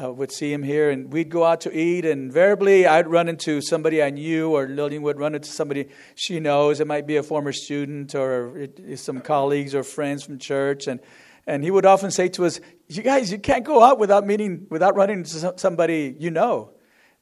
uh, 0.00 0.12
would 0.12 0.30
see 0.30 0.52
him 0.52 0.62
here, 0.62 0.90
and 0.90 1.12
we'd 1.12 1.28
go 1.28 1.44
out 1.44 1.62
to 1.62 1.76
eat. 1.76 2.04
And 2.04 2.22
invariably, 2.22 2.86
I'd 2.86 3.08
run 3.08 3.28
into 3.28 3.60
somebody 3.60 4.02
I 4.02 4.10
knew, 4.10 4.50
or 4.50 4.68
Lillian 4.68 5.02
would 5.02 5.18
run 5.18 5.34
into 5.34 5.50
somebody 5.50 5.88
she 6.14 6.40
knows. 6.40 6.80
It 6.80 6.86
might 6.86 7.06
be 7.06 7.16
a 7.16 7.22
former 7.22 7.52
student, 7.52 8.14
or 8.14 8.68
some 8.94 9.20
colleagues 9.20 9.74
or 9.74 9.82
friends 9.82 10.22
from 10.22 10.38
church. 10.38 10.86
And 10.86 11.00
and 11.46 11.64
he 11.64 11.70
would 11.70 11.86
often 11.86 12.10
say 12.10 12.28
to 12.28 12.44
us, 12.44 12.60
"You 12.88 13.02
guys, 13.02 13.32
you 13.32 13.38
can't 13.38 13.64
go 13.64 13.82
out 13.82 13.98
without 13.98 14.26
meeting, 14.26 14.66
without 14.70 14.94
running 14.94 15.18
into 15.18 15.54
somebody 15.58 16.14
you 16.18 16.30
know." 16.30 16.72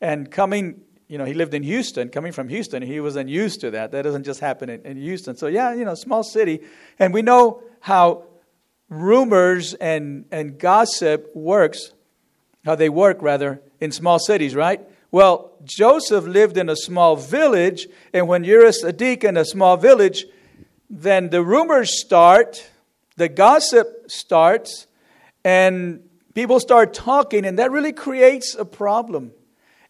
And 0.00 0.30
coming, 0.30 0.82
you 1.08 1.18
know, 1.18 1.24
he 1.24 1.34
lived 1.34 1.54
in 1.54 1.62
Houston. 1.62 2.10
Coming 2.10 2.32
from 2.32 2.48
Houston, 2.48 2.82
he 2.82 3.00
wasn't 3.00 3.30
used 3.30 3.60
to 3.62 3.70
that. 3.72 3.92
That 3.92 4.02
doesn't 4.02 4.24
just 4.24 4.40
happen 4.40 4.68
in, 4.68 4.82
in 4.82 4.96
Houston. 4.98 5.36
So 5.36 5.46
yeah, 5.46 5.72
you 5.72 5.84
know, 5.84 5.94
small 5.94 6.22
city, 6.22 6.60
and 6.98 7.14
we 7.14 7.22
know 7.22 7.62
how 7.80 8.24
rumors 8.90 9.74
and 9.74 10.26
and 10.30 10.58
gossip 10.58 11.34
works 11.34 11.92
how 12.64 12.74
they 12.74 12.88
work 12.88 13.22
rather 13.22 13.60
in 13.80 13.92
small 13.92 14.18
cities, 14.18 14.54
right? 14.54 14.80
Well, 15.10 15.52
Joseph 15.64 16.24
lived 16.24 16.58
in 16.58 16.68
a 16.68 16.76
small 16.76 17.16
village, 17.16 17.86
and 18.12 18.28
when 18.28 18.44
you're 18.44 18.66
a 18.66 18.70
Sadiq 18.70 19.24
in 19.24 19.36
a 19.36 19.44
small 19.44 19.76
village, 19.76 20.26
then 20.90 21.30
the 21.30 21.42
rumors 21.42 21.98
start, 21.98 22.68
the 23.16 23.28
gossip 23.28 24.10
starts, 24.10 24.86
and 25.44 26.02
people 26.34 26.60
start 26.60 26.92
talking, 26.92 27.46
and 27.46 27.58
that 27.58 27.70
really 27.70 27.92
creates 27.92 28.54
a 28.54 28.64
problem. 28.64 29.32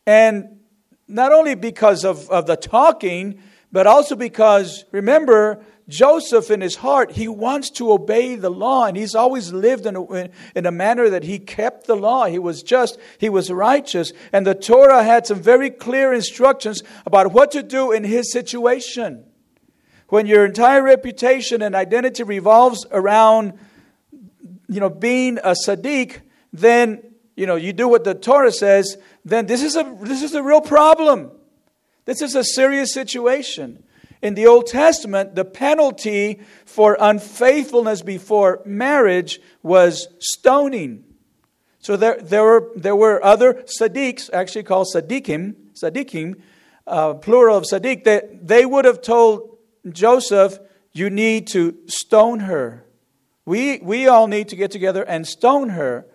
And 0.07 0.61
not 1.09 1.33
only 1.33 1.55
because 1.55 2.05
of, 2.05 2.31
of 2.31 2.47
the 2.47 2.57
talking, 2.57 3.41
but 3.73 3.87
also 3.87 4.15
because, 4.15 4.85
remember, 4.93 5.65
Joseph, 5.89 6.51
in 6.51 6.61
his 6.61 6.77
heart, 6.77 7.13
he 7.13 7.29
wants 7.29 7.71
to 7.71 7.91
obey 7.93 8.35
the 8.35 8.51
law, 8.51 8.85
and 8.85 8.95
he's 8.95 9.15
always 9.15 9.55
lived 9.55 9.87
in 9.87 9.97
a, 9.97 10.31
in 10.55 10.67
a 10.67 10.71
manner 10.71 11.09
that 11.09 11.25
he 11.25 11.39
kept 11.39 11.87
the 11.87 11.97
law. 11.97 12.27
He 12.27 12.39
was 12.39 12.63
just, 12.63 12.99
he 13.17 13.31
was 13.31 13.51
righteous. 13.51 14.13
And 14.31 14.47
the 14.47 14.55
Torah 14.55 15.03
had 15.03 15.27
some 15.27 15.41
very 15.41 15.71
clear 15.71 16.13
instructions 16.13 16.83
about 17.07 17.33
what 17.33 17.51
to 17.53 17.63
do 17.63 17.91
in 17.91 18.05
his 18.05 18.31
situation. 18.31 19.25
When 20.09 20.27
your 20.27 20.45
entire 20.45 20.83
reputation 20.83 21.63
and 21.63 21.75
identity 21.75 22.23
revolves 22.23 22.85
around, 22.91 23.55
you 24.69 24.81
know, 24.81 24.91
being 24.91 25.39
a 25.39 25.55
Sadiq, 25.67 26.21
then, 26.53 27.03
you 27.35 27.47
know, 27.47 27.57
you 27.57 27.73
do 27.73 27.89
what 27.89 28.05
the 28.05 28.15
Torah 28.15 28.53
says, 28.53 28.99
then 29.25 29.47
this 29.47 29.63
is 29.63 29.75
a, 29.75 29.97
this 30.03 30.23
is 30.23 30.35
a 30.35 30.43
real 30.43 30.61
problem. 30.61 31.31
This 32.05 32.21
is 32.21 32.35
a 32.35 32.45
serious 32.45 32.93
situation. 32.93 33.85
In 34.21 34.35
the 34.35 34.47
Old 34.47 34.67
Testament, 34.67 35.35
the 35.35 35.45
penalty 35.45 36.41
for 36.65 36.97
unfaithfulness 36.99 38.03
before 38.03 38.63
marriage 38.65 39.41
was 39.63 40.09
stoning. 40.19 41.05
So 41.79 41.97
there, 41.97 42.21
there, 42.21 42.43
were, 42.43 42.73
there 42.75 42.97
were 42.97 43.25
other 43.25 43.65
Sadiqs, 43.81 44.29
actually 44.33 44.65
called 44.65 44.89
Sadiqim, 44.93 45.55
Sadiqim, 45.75 46.41
uh, 46.87 47.15
plural 47.15 47.57
of 47.57 47.65
Sadiq, 47.65 48.05
that 48.05 48.47
they 48.47 48.67
would 48.67 48.85
have 48.85 49.01
told 49.01 49.59
Joseph, 49.89 50.59
You 50.93 51.11
need 51.11 51.47
to 51.49 51.77
stone 51.87 52.41
her. 52.41 52.85
We, 53.45 53.79
we 53.79 54.09
all 54.09 54.27
need 54.27 54.49
to 54.49 54.57
get 54.57 54.71
together 54.71 55.05
and 55.05 55.27
stone 55.27 55.71
her. 55.71 56.07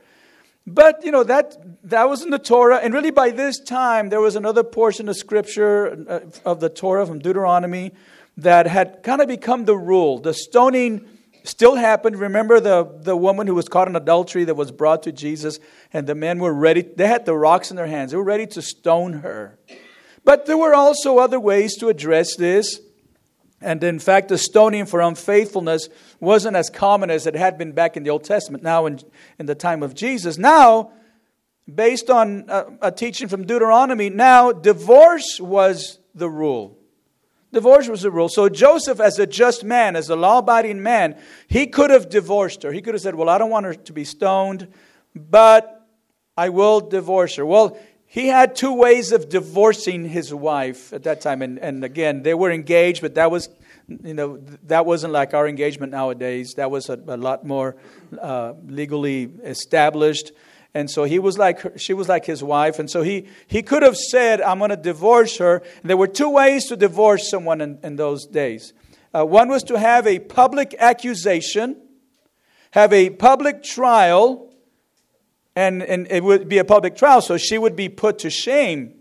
But, 0.66 1.04
you 1.04 1.12
know, 1.12 1.24
that, 1.24 1.58
that 1.84 2.10
was 2.10 2.24
in 2.24 2.30
the 2.30 2.40
Torah. 2.40 2.78
And 2.78 2.94
really, 2.94 3.12
by 3.12 3.32
this 3.32 3.60
time, 3.60 4.10
there 4.10 4.22
was 4.22 4.36
another 4.36 4.64
portion 4.64 5.10
of 5.10 5.18
scripture 5.18 6.06
uh, 6.08 6.20
of 6.50 6.62
the 6.62 6.70
Torah 6.70 7.06
from 7.06 7.20
Deuteronomy 7.20 7.92
that 8.38 8.66
had 8.68 9.04
kind 9.04 9.22
of 9.22 9.28
become 9.28 9.66
the 9.66 9.76
rule. 9.76 10.20
The 10.20 10.34
stoning 10.34 11.08
still 11.44 11.76
happened. 11.76 12.18
Remember 12.18 12.60
the, 12.60 12.90
the 13.02 13.16
woman 13.16 13.48
who 13.48 13.56
was 13.56 13.68
caught 13.68 13.88
in 13.88 13.96
adultery 13.96 14.46
that 14.46 14.56
was 14.56 14.72
brought 14.72 15.04
to 15.04 15.12
Jesus, 15.12 15.60
and 15.92 16.08
the 16.08 16.16
men 16.16 16.40
were 16.40 16.54
ready. 16.54 16.82
They 16.82 17.08
had 17.08 17.26
the 17.26 17.36
rocks 17.36 17.70
in 17.70 17.76
their 17.76 17.88
hands, 17.88 18.12
they 18.12 18.18
were 18.18 18.24
ready 18.24 18.48
to 18.48 18.62
stone 18.62 19.14
her. 19.14 19.60
But 20.24 20.46
there 20.46 20.58
were 20.58 20.74
also 20.74 21.18
other 21.18 21.40
ways 21.40 21.76
to 21.78 21.90
address 21.90 22.38
this. 22.38 22.80
And 23.64 23.84
in 23.84 24.00
fact, 24.00 24.28
the 24.28 24.38
stoning 24.38 24.86
for 24.86 25.00
unfaithfulness 25.00 25.90
wasn't 26.20 26.56
as 26.56 26.70
common 26.70 27.10
as 27.10 27.26
it 27.26 27.36
had 27.36 27.58
been 27.58 27.72
back 27.72 27.96
in 27.96 28.04
the 28.04 28.10
Old 28.10 28.24
Testament, 28.24 28.64
now 28.64 28.86
in, 28.86 29.00
in 29.40 29.46
the 29.46 29.56
time 29.56 29.82
of 29.82 29.96
Jesus. 29.96 30.38
Now, 30.38 30.92
based 31.74 32.10
on 32.10 32.46
a, 32.50 32.66
a 32.84 32.92
teaching 32.92 33.28
from 33.28 33.46
Deuteronomy, 33.46 34.10
now 34.10 34.52
divorce 34.52 35.40
was 35.40 36.00
the 36.14 36.30
rule. 36.30 36.78
Divorce 37.54 37.88
was 37.88 38.02
the 38.02 38.12
rule. 38.12 38.30
So 38.30 38.50
Joseph, 38.50 39.00
as 39.00 39.20
a 39.20 39.28
just 39.28 39.64
man, 39.64 39.96
as 39.96 40.10
a 40.10 40.16
law 40.16 40.40
abiding 40.40 40.82
man, 40.82 41.16
he 41.48 41.68
could 41.68 41.92
have 41.92 42.10
divorced 42.10 42.64
her. 42.64 42.72
He 42.72 42.82
could 42.82 42.96
have 42.96 43.02
said, 43.02 43.16
Well, 43.16 43.30
I 43.30 43.38
don't 43.38 43.52
want 43.52 43.68
her 43.68 43.76
to 43.76 43.94
be 43.94 44.04
stoned, 44.04 44.68
but 45.16 45.88
I 46.36 46.50
will 46.50 46.82
divorce 46.82 47.36
her. 47.36 47.46
Well, 47.46 47.78
he 48.14 48.28
had 48.28 48.56
two 48.56 48.72
ways 48.72 49.12
of 49.12 49.28
divorcing 49.28 50.06
his 50.08 50.32
wife 50.32 50.94
at 50.94 51.02
that 51.02 51.20
time. 51.20 51.42
And, 51.42 51.58
and 51.58 51.84
again, 51.84 52.22
they 52.22 52.36
were 52.36 52.52
engaged, 52.52 53.02
but 53.02 53.16
that 53.16 53.32
was, 53.32 53.50
you 53.88 54.14
know, 54.14 54.38
that 54.68 54.86
wasn't 54.86 55.14
like 55.14 55.34
our 55.34 55.48
engagement 55.48 55.94
nowadays. 55.94 56.54
That 56.58 56.70
was 56.70 56.90
a, 56.90 57.00
a 57.08 57.18
lot 57.18 57.44
more 57.44 57.76
uh, 58.22 58.54
legally 58.68 59.32
established. 59.44 60.32
And 60.76 60.92
so 60.92 61.06
he 61.06 61.18
was 61.18 61.40
like, 61.40 61.80
she 61.80 61.96
was 61.96 62.08
like 62.08 62.24
his 62.24 62.44
wife. 62.44 62.78
And 62.78 62.88
so 62.88 63.02
he, 63.02 63.30
he 63.48 63.64
could 63.64 63.82
have 63.82 63.98
said, 63.98 64.42
I'm 64.42 64.60
going 64.60 64.70
to 64.70 64.78
divorce 64.78 65.40
her. 65.40 65.64
And 65.82 65.90
there 65.90 65.98
were 65.98 66.06
two 66.06 66.30
ways 66.30 66.68
to 66.68 66.76
divorce 66.76 67.32
someone 67.32 67.62
in, 67.62 67.80
in 67.82 67.96
those 67.96 68.28
days. 68.28 68.74
Uh, 69.12 69.26
one 69.26 69.50
was 69.50 69.64
to 69.64 69.80
have 69.80 70.06
a 70.06 70.20
public 70.20 70.76
accusation, 70.78 71.82
have 72.74 72.94
a 72.94 73.10
public 73.10 73.64
trial, 73.64 74.53
and, 75.56 75.84
and 75.84 76.08
it 76.10 76.24
would 76.24 76.50
be 76.50 76.58
a 76.58 76.66
public 76.66 76.96
trial, 76.96 77.22
so 77.22 77.38
she 77.38 77.58
would 77.58 77.76
be 77.76 77.90
put 77.90 78.20
to 78.20 78.30
shame. 78.30 78.96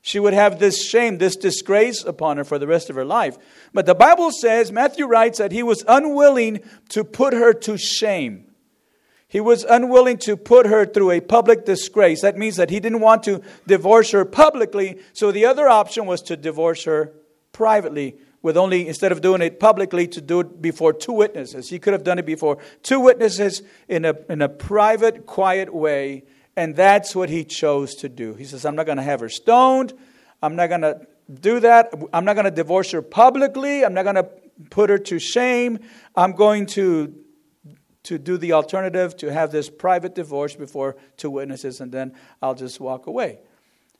She 0.00 0.18
would 0.18 0.34
have 0.34 0.58
this 0.58 0.84
shame, 0.84 1.18
this 1.18 1.36
disgrace 1.36 2.04
upon 2.04 2.36
her 2.36 2.44
for 2.44 2.58
the 2.58 2.66
rest 2.66 2.90
of 2.90 2.96
her 2.96 3.04
life. 3.04 3.38
But 3.72 3.86
the 3.86 3.94
Bible 3.94 4.32
says, 4.32 4.72
Matthew 4.72 5.06
writes 5.06 5.38
that 5.38 5.52
he 5.52 5.62
was 5.62 5.84
unwilling 5.86 6.60
to 6.88 7.04
put 7.04 7.34
her 7.34 7.52
to 7.52 7.78
shame. 7.78 8.46
He 9.28 9.40
was 9.40 9.64
unwilling 9.64 10.18
to 10.18 10.36
put 10.36 10.66
her 10.66 10.84
through 10.84 11.12
a 11.12 11.20
public 11.20 11.64
disgrace. 11.64 12.20
That 12.20 12.36
means 12.36 12.56
that 12.56 12.68
he 12.68 12.80
didn't 12.80 13.00
want 13.00 13.22
to 13.22 13.40
divorce 13.66 14.10
her 14.10 14.24
publicly, 14.24 14.98
so 15.12 15.30
the 15.30 15.46
other 15.46 15.68
option 15.68 16.04
was 16.04 16.20
to 16.22 16.36
divorce 16.36 16.84
her 16.84 17.14
privately 17.52 18.16
with 18.42 18.56
only, 18.56 18.88
instead 18.88 19.12
of 19.12 19.20
doing 19.20 19.40
it 19.40 19.60
publicly, 19.60 20.08
to 20.08 20.20
do 20.20 20.40
it 20.40 20.60
before 20.60 20.92
two 20.92 21.12
witnesses. 21.12 21.70
He 21.70 21.78
could 21.78 21.92
have 21.92 22.04
done 22.04 22.18
it 22.18 22.26
before 22.26 22.58
two 22.82 23.00
witnesses 23.00 23.62
in 23.88 24.04
a, 24.04 24.14
in 24.28 24.42
a 24.42 24.48
private, 24.48 25.26
quiet 25.26 25.72
way, 25.72 26.24
and 26.56 26.76
that's 26.76 27.14
what 27.14 27.30
he 27.30 27.44
chose 27.44 27.94
to 27.96 28.08
do. 28.08 28.34
He 28.34 28.44
says, 28.44 28.64
I'm 28.64 28.76
not 28.76 28.86
going 28.86 28.98
to 28.98 29.04
have 29.04 29.20
her 29.20 29.28
stoned. 29.28 29.94
I'm 30.42 30.56
not 30.56 30.68
going 30.68 30.82
to 30.82 31.06
do 31.32 31.60
that. 31.60 31.94
I'm 32.12 32.24
not 32.24 32.34
going 32.34 32.44
to 32.44 32.50
divorce 32.50 32.90
her 32.90 33.00
publicly. 33.00 33.84
I'm 33.84 33.94
not 33.94 34.02
going 34.02 34.16
to 34.16 34.28
put 34.70 34.90
her 34.90 34.98
to 34.98 35.18
shame. 35.18 35.78
I'm 36.16 36.32
going 36.32 36.66
to, 36.66 37.14
to 38.02 38.18
do 38.18 38.36
the 38.36 38.52
alternative, 38.52 39.16
to 39.18 39.32
have 39.32 39.52
this 39.52 39.70
private 39.70 40.14
divorce 40.14 40.56
before 40.56 40.96
two 41.16 41.30
witnesses, 41.30 41.80
and 41.80 41.92
then 41.92 42.12
I'll 42.42 42.56
just 42.56 42.80
walk 42.80 43.06
away. 43.06 43.38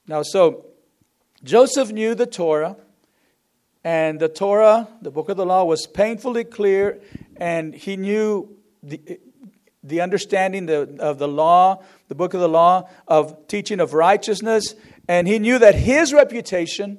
Now, 0.08 0.22
so 0.22 0.66
Joseph 1.44 1.92
knew 1.92 2.14
the 2.14 2.26
Torah. 2.26 2.76
And 3.84 4.20
the 4.20 4.28
Torah, 4.28 4.88
the 5.00 5.10
book 5.10 5.28
of 5.28 5.36
the 5.36 5.46
law, 5.46 5.64
was 5.64 5.86
painfully 5.86 6.44
clear, 6.44 7.00
and 7.36 7.74
he 7.74 7.96
knew 7.96 8.56
the, 8.82 9.18
the 9.82 10.00
understanding 10.00 10.70
of 11.00 11.18
the 11.18 11.28
law, 11.28 11.82
the 12.08 12.14
book 12.14 12.34
of 12.34 12.40
the 12.40 12.48
law, 12.48 12.88
of 13.08 13.48
teaching 13.48 13.80
of 13.80 13.92
righteousness, 13.92 14.74
and 15.08 15.26
he 15.26 15.38
knew 15.38 15.58
that 15.58 15.74
his 15.74 16.12
reputation 16.12 16.98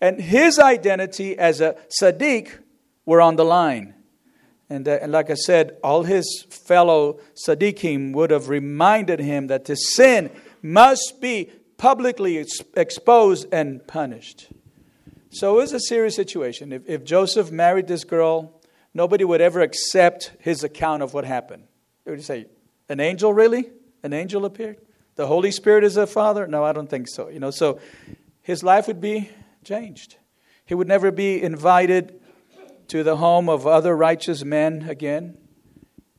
and 0.00 0.20
his 0.20 0.58
identity 0.58 1.38
as 1.38 1.62
a 1.62 1.76
Sadiq 2.00 2.50
were 3.06 3.22
on 3.22 3.36
the 3.36 3.44
line. 3.44 3.94
And, 4.68 4.86
uh, 4.88 4.98
and 5.00 5.12
like 5.12 5.30
I 5.30 5.34
said, 5.34 5.76
all 5.82 6.02
his 6.02 6.46
fellow 6.50 7.20
Sadiqim 7.34 8.12
would 8.12 8.30
have 8.30 8.48
reminded 8.48 9.20
him 9.20 9.46
that 9.46 9.64
the 9.64 9.76
sin 9.76 10.30
must 10.62 11.20
be 11.20 11.50
publicly 11.76 12.44
exposed 12.76 13.46
and 13.52 13.86
punished. 13.86 14.48
So 15.34 15.58
it 15.58 15.62
was 15.62 15.72
a 15.72 15.80
serious 15.80 16.14
situation. 16.14 16.72
If, 16.72 16.88
if 16.88 17.04
Joseph 17.04 17.50
married 17.50 17.88
this 17.88 18.04
girl, 18.04 18.60
nobody 18.94 19.24
would 19.24 19.40
ever 19.40 19.62
accept 19.62 20.30
his 20.38 20.62
account 20.62 21.02
of 21.02 21.12
what 21.12 21.24
happened. 21.24 21.64
They 22.04 22.12
would 22.12 22.22
say, 22.22 22.46
An 22.88 23.00
angel, 23.00 23.34
really? 23.34 23.68
An 24.04 24.12
angel 24.12 24.44
appeared? 24.44 24.78
The 25.16 25.26
Holy 25.26 25.50
Spirit 25.50 25.82
is 25.82 25.96
a 25.96 26.06
father? 26.06 26.46
No, 26.46 26.62
I 26.62 26.72
don't 26.72 26.88
think 26.88 27.08
so. 27.08 27.28
You 27.28 27.40
know, 27.40 27.50
so 27.50 27.80
his 28.42 28.62
life 28.62 28.86
would 28.86 29.00
be 29.00 29.28
changed. 29.64 30.18
He 30.64 30.74
would 30.74 30.86
never 30.86 31.10
be 31.10 31.42
invited 31.42 32.20
to 32.88 33.02
the 33.02 33.16
home 33.16 33.48
of 33.48 33.66
other 33.66 33.96
righteous 33.96 34.44
men 34.44 34.88
again. 34.88 35.36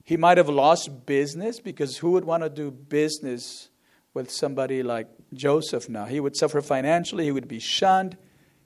He 0.04 0.17
might 0.17 0.38
have 0.38 0.49
lost 0.49 1.06
business 1.06 1.62
because 1.62 1.97
who 1.97 2.12
would 2.12 2.25
want 2.25 2.43
to 2.43 2.49
do 2.49 2.69
business 2.69 3.69
with 4.13 4.30
somebody 4.30 4.84
like 4.84 5.08
Joseph 5.34 5.88
now? 5.88 6.04
He 6.04 6.19
would 6.19 6.36
suffer 6.36 6.62
financially, 6.62 7.23
he 7.23 7.32
would 7.32 7.47
be 7.47 7.60
shunned, 7.60 8.17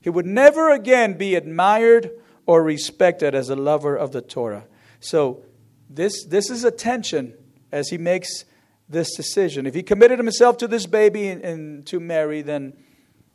he 0.01 0.09
would 0.09 0.25
never 0.25 0.71
again 0.71 1.13
be 1.13 1.35
admired 1.35 2.11
or 2.45 2.63
respected 2.63 3.35
as 3.35 3.49
a 3.49 3.55
lover 3.55 3.95
of 3.95 4.11
the 4.11 4.21
Torah. 4.21 4.65
So, 4.99 5.43
this, 5.89 6.25
this 6.25 6.49
is 6.49 6.63
a 6.63 6.71
tension 6.71 7.33
as 7.71 7.89
he 7.89 7.97
makes 7.97 8.45
this 8.87 9.15
decision. 9.15 9.65
If 9.65 9.73
he 9.73 9.83
committed 9.83 10.19
himself 10.19 10.57
to 10.57 10.67
this 10.67 10.85
baby 10.85 11.27
and, 11.27 11.41
and 11.43 11.85
to 11.87 11.99
Mary, 11.99 12.41
then 12.41 12.73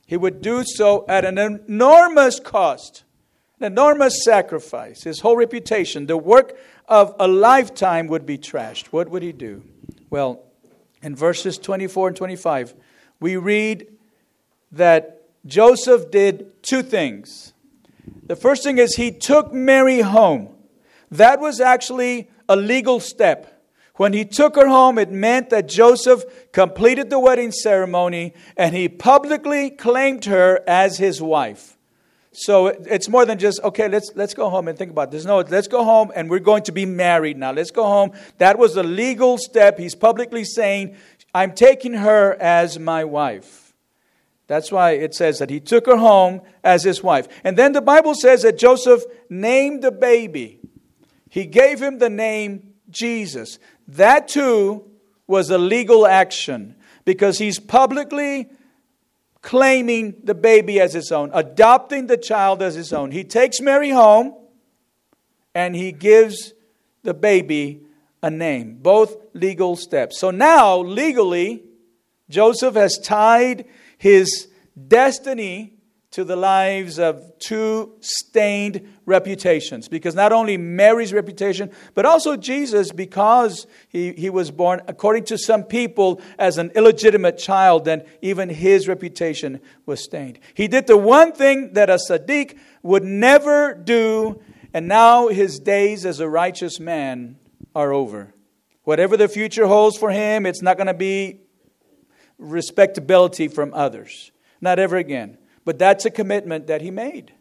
he 0.07 0.17
would 0.17 0.43
do 0.43 0.65
so 0.65 1.05
at 1.09 1.25
an 1.25 1.39
enormous 1.39 2.41
cost, 2.41 3.05
an 3.61 3.67
enormous 3.67 4.25
sacrifice. 4.25 5.05
His 5.05 5.21
whole 5.21 5.37
reputation, 5.37 6.07
the 6.07 6.17
work 6.17 6.57
of 6.89 7.15
a 7.19 7.29
lifetime 7.29 8.09
would 8.09 8.27
be 8.27 8.37
trashed. 8.37 8.87
What 8.87 9.09
would 9.09 9.23
he 9.23 9.33
do? 9.33 9.63
Well, 10.11 10.43
in 11.03 11.17
verses 11.17 11.59
24 11.59 12.09
and 12.09 12.17
25, 12.17 12.75
we 13.21 13.37
read 13.37 13.87
that 14.73 15.14
Joseph 15.47 16.11
did 16.11 16.63
two 16.63 16.83
things. 16.83 17.53
The 18.27 18.37
first 18.37 18.63
thing 18.63 18.79
is 18.79 18.97
he 18.97 19.13
took 19.13 19.53
Mary 19.53 20.01
home. 20.01 20.49
That 21.11 21.41
was 21.41 21.61
actually 21.61 22.31
a 22.49 22.57
legal 22.57 23.01
step. 23.01 23.51
When 23.97 24.13
he 24.13 24.25
took 24.25 24.57
her 24.57 24.67
home, 24.67 24.99
it 24.99 25.11
meant 25.13 25.51
that 25.51 25.69
Joseph 25.69 26.25
completed 26.51 27.11
the 27.11 27.21
wedding 27.21 27.53
ceremony 27.53 28.35
and 28.57 28.75
he 28.75 28.89
publicly 28.89 29.71
claimed 29.71 30.25
her 30.25 30.61
as 30.67 30.99
his 30.99 31.23
wife. 31.23 31.77
So 32.33 32.67
it's 32.67 33.09
more 33.09 33.25
than 33.25 33.39
just, 33.39 33.61
okay, 33.63 33.89
let's, 33.89 34.11
let's 34.17 34.35
go 34.35 34.51
home 34.51 34.67
and 34.67 34.77
think 34.77 34.91
about 34.91 35.13
this. 35.13 35.25
No, 35.25 35.39
let's 35.39 35.69
go 35.69 35.85
home 35.85 36.11
and 36.17 36.29
we're 36.29 36.41
going 36.41 36.65
to 36.65 36.73
be 36.73 36.85
married 36.85 37.37
now. 37.37 37.53
Let's 37.53 37.71
go 37.71 37.85
home. 37.85 38.11
That 38.39 38.59
was 38.59 38.77
a 38.77 38.83
legal 38.83 39.39
step. 39.39 39.79
He's 39.79 39.95
publicly 39.95 40.45
saying, 40.45 40.97
I'm 41.33 41.55
taking 41.55 41.93
her 41.95 42.35
as 42.41 42.81
my 42.81 43.05
wife. 43.05 43.64
That's 44.47 44.71
why 44.71 44.93
it 44.93 45.15
says 45.15 45.39
that 45.39 45.51
he 45.51 45.61
took 45.61 45.87
her 45.87 45.97
home 45.97 46.43
as 46.63 46.83
his 46.83 47.03
wife. 47.03 47.29
And 47.45 47.57
then 47.57 47.73
the 47.73 47.81
Bible 47.81 48.15
says 48.15 48.43
that 48.43 48.59
Joseph 48.59 49.03
named 49.31 49.83
the 49.83 49.91
baby. 49.91 50.61
He 51.31 51.47
gave 51.47 51.81
him 51.81 51.99
the 51.99 52.11
name 52.11 52.75
Jesus. 52.91 53.59
That 53.89 54.29
too 54.29 54.91
was 55.27 55.51
a 55.51 55.59
legal 55.59 56.07
action 56.07 56.77
because 57.05 57.39
he's 57.39 57.59
publicly 57.59 58.49
claiming 59.41 60.15
the 60.25 60.35
baby 60.35 60.81
as 60.81 60.93
his 60.93 61.13
own, 61.13 61.31
adopting 61.35 62.07
the 62.07 62.17
child 62.17 62.63
as 62.63 62.75
his 62.75 62.93
own. 62.93 63.11
He 63.11 63.25
takes 63.25 63.61
Mary 63.61 63.91
home 63.91 64.35
and 65.55 65.75
he 65.75 65.93
gives 65.93 66.53
the 67.03 67.15
baby 67.15 67.81
a 68.23 68.31
name. 68.31 68.79
Both 68.81 69.17
legal 69.35 69.77
steps. 69.77 70.19
So 70.19 70.31
now, 70.31 70.79
legally, 70.79 71.63
Joseph 72.31 72.75
has 72.75 72.99
tied 72.99 73.67
his 73.99 74.49
destiny 74.89 75.75
to 76.15 76.23
the 76.23 76.37
lives 76.37 77.01
of 77.01 77.37
two 77.41 77.93
stained 77.99 78.89
reputations. 79.05 79.89
Because 79.89 80.15
not 80.15 80.31
only 80.31 80.57
Mary's 80.57 81.13
reputation, 81.13 81.73
but 81.95 82.07
also 82.07 82.37
Jesus, 82.37 82.93
because 82.93 83.67
he, 83.89 84.13
he 84.13 84.31
was 84.31 84.53
born, 84.53 84.81
according 84.87 85.25
to 85.25 85.37
some 85.37 85.65
people, 85.65 86.21
as 86.39 86.57
an 86.57 86.71
illegitimate 86.77 87.37
child, 87.37 87.85
then 87.85 88.05
even 88.23 88.49
his 88.49 88.87
reputation 88.87 89.61
was 89.87 90.05
stained. 90.05 90.39
He 90.55 90.69
did 90.69 90.87
the 90.87 90.97
one 90.97 91.33
thing 91.33 91.73
that 91.73 91.91
a 91.91 91.99
Sadiq 92.09 92.57
would 92.85 93.03
never 93.03 93.75
do, 93.75 94.41
and 94.73 94.87
now 94.87 95.27
his 95.27 95.59
days 95.59 96.07
as 96.07 96.21
a 96.21 96.29
righteous 96.29 96.79
man 96.79 97.41
are 97.75 97.93
over. 97.93 98.33
Whatever 98.85 99.17
the 99.17 99.27
future 99.27 99.67
holds 99.67 99.97
for 99.97 100.13
him, 100.13 100.47
it's 100.47 100.63
not 100.63 100.77
going 100.77 100.87
to 100.87 100.95
be 100.95 101.41
respectability 102.39 103.49
from 103.49 103.73
others. 103.75 104.33
Not 104.61 104.79
ever 104.79 104.97
again. 104.97 105.39
But 105.65 105.79
that's 105.79 106.05
a 106.05 106.11
commitment 106.11 106.67
that 106.67 106.83
he 106.83 106.91
made. 106.91 107.33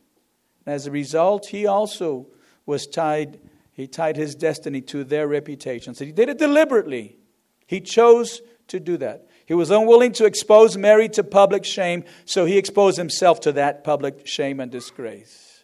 As 0.65 0.87
a 0.87 0.91
result, 0.91 1.47
he 1.47 1.65
also 1.65 2.27
was 2.65 2.87
tied, 2.87 3.39
he 3.73 3.87
tied 3.87 4.15
his 4.15 4.33
destiny 4.35 4.81
to 4.81 5.03
their 5.03 5.27
reputations. 5.27 5.97
So 5.97 6.05
he 6.05 6.11
did 6.11 6.29
it 6.29 6.37
deliberately. 6.37 7.17
He 7.67 7.81
chose 7.81 8.41
to 8.67 8.79
do 8.79 8.97
that. 8.97 9.27
He 9.45 9.53
was 9.53 9.71
unwilling 9.71 10.13
to 10.13 10.25
expose 10.25 10.77
Mary 10.77 11.09
to 11.09 11.23
public 11.23 11.65
shame, 11.65 12.05
so 12.23 12.45
he 12.45 12.57
exposed 12.57 12.97
himself 12.97 13.41
to 13.41 13.51
that 13.53 13.83
public 13.83 14.25
shame 14.25 14.61
and 14.61 14.71
disgrace. 14.71 15.63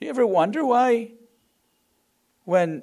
Do 0.00 0.06
you 0.06 0.10
ever 0.10 0.26
wonder 0.26 0.64
why, 0.64 1.12
when 2.44 2.82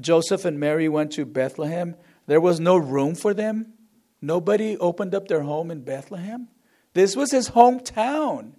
Joseph 0.00 0.46
and 0.46 0.58
Mary 0.58 0.88
went 0.88 1.12
to 1.12 1.26
Bethlehem, 1.26 1.94
there 2.26 2.40
was 2.40 2.58
no 2.58 2.76
room 2.76 3.14
for 3.14 3.34
them? 3.34 3.74
Nobody 4.22 4.76
opened 4.76 5.14
up 5.14 5.28
their 5.28 5.42
home 5.42 5.70
in 5.70 5.80
Bethlehem? 5.80 6.48
This 6.92 7.16
was 7.16 7.30
his 7.30 7.50
hometown. 7.50 8.52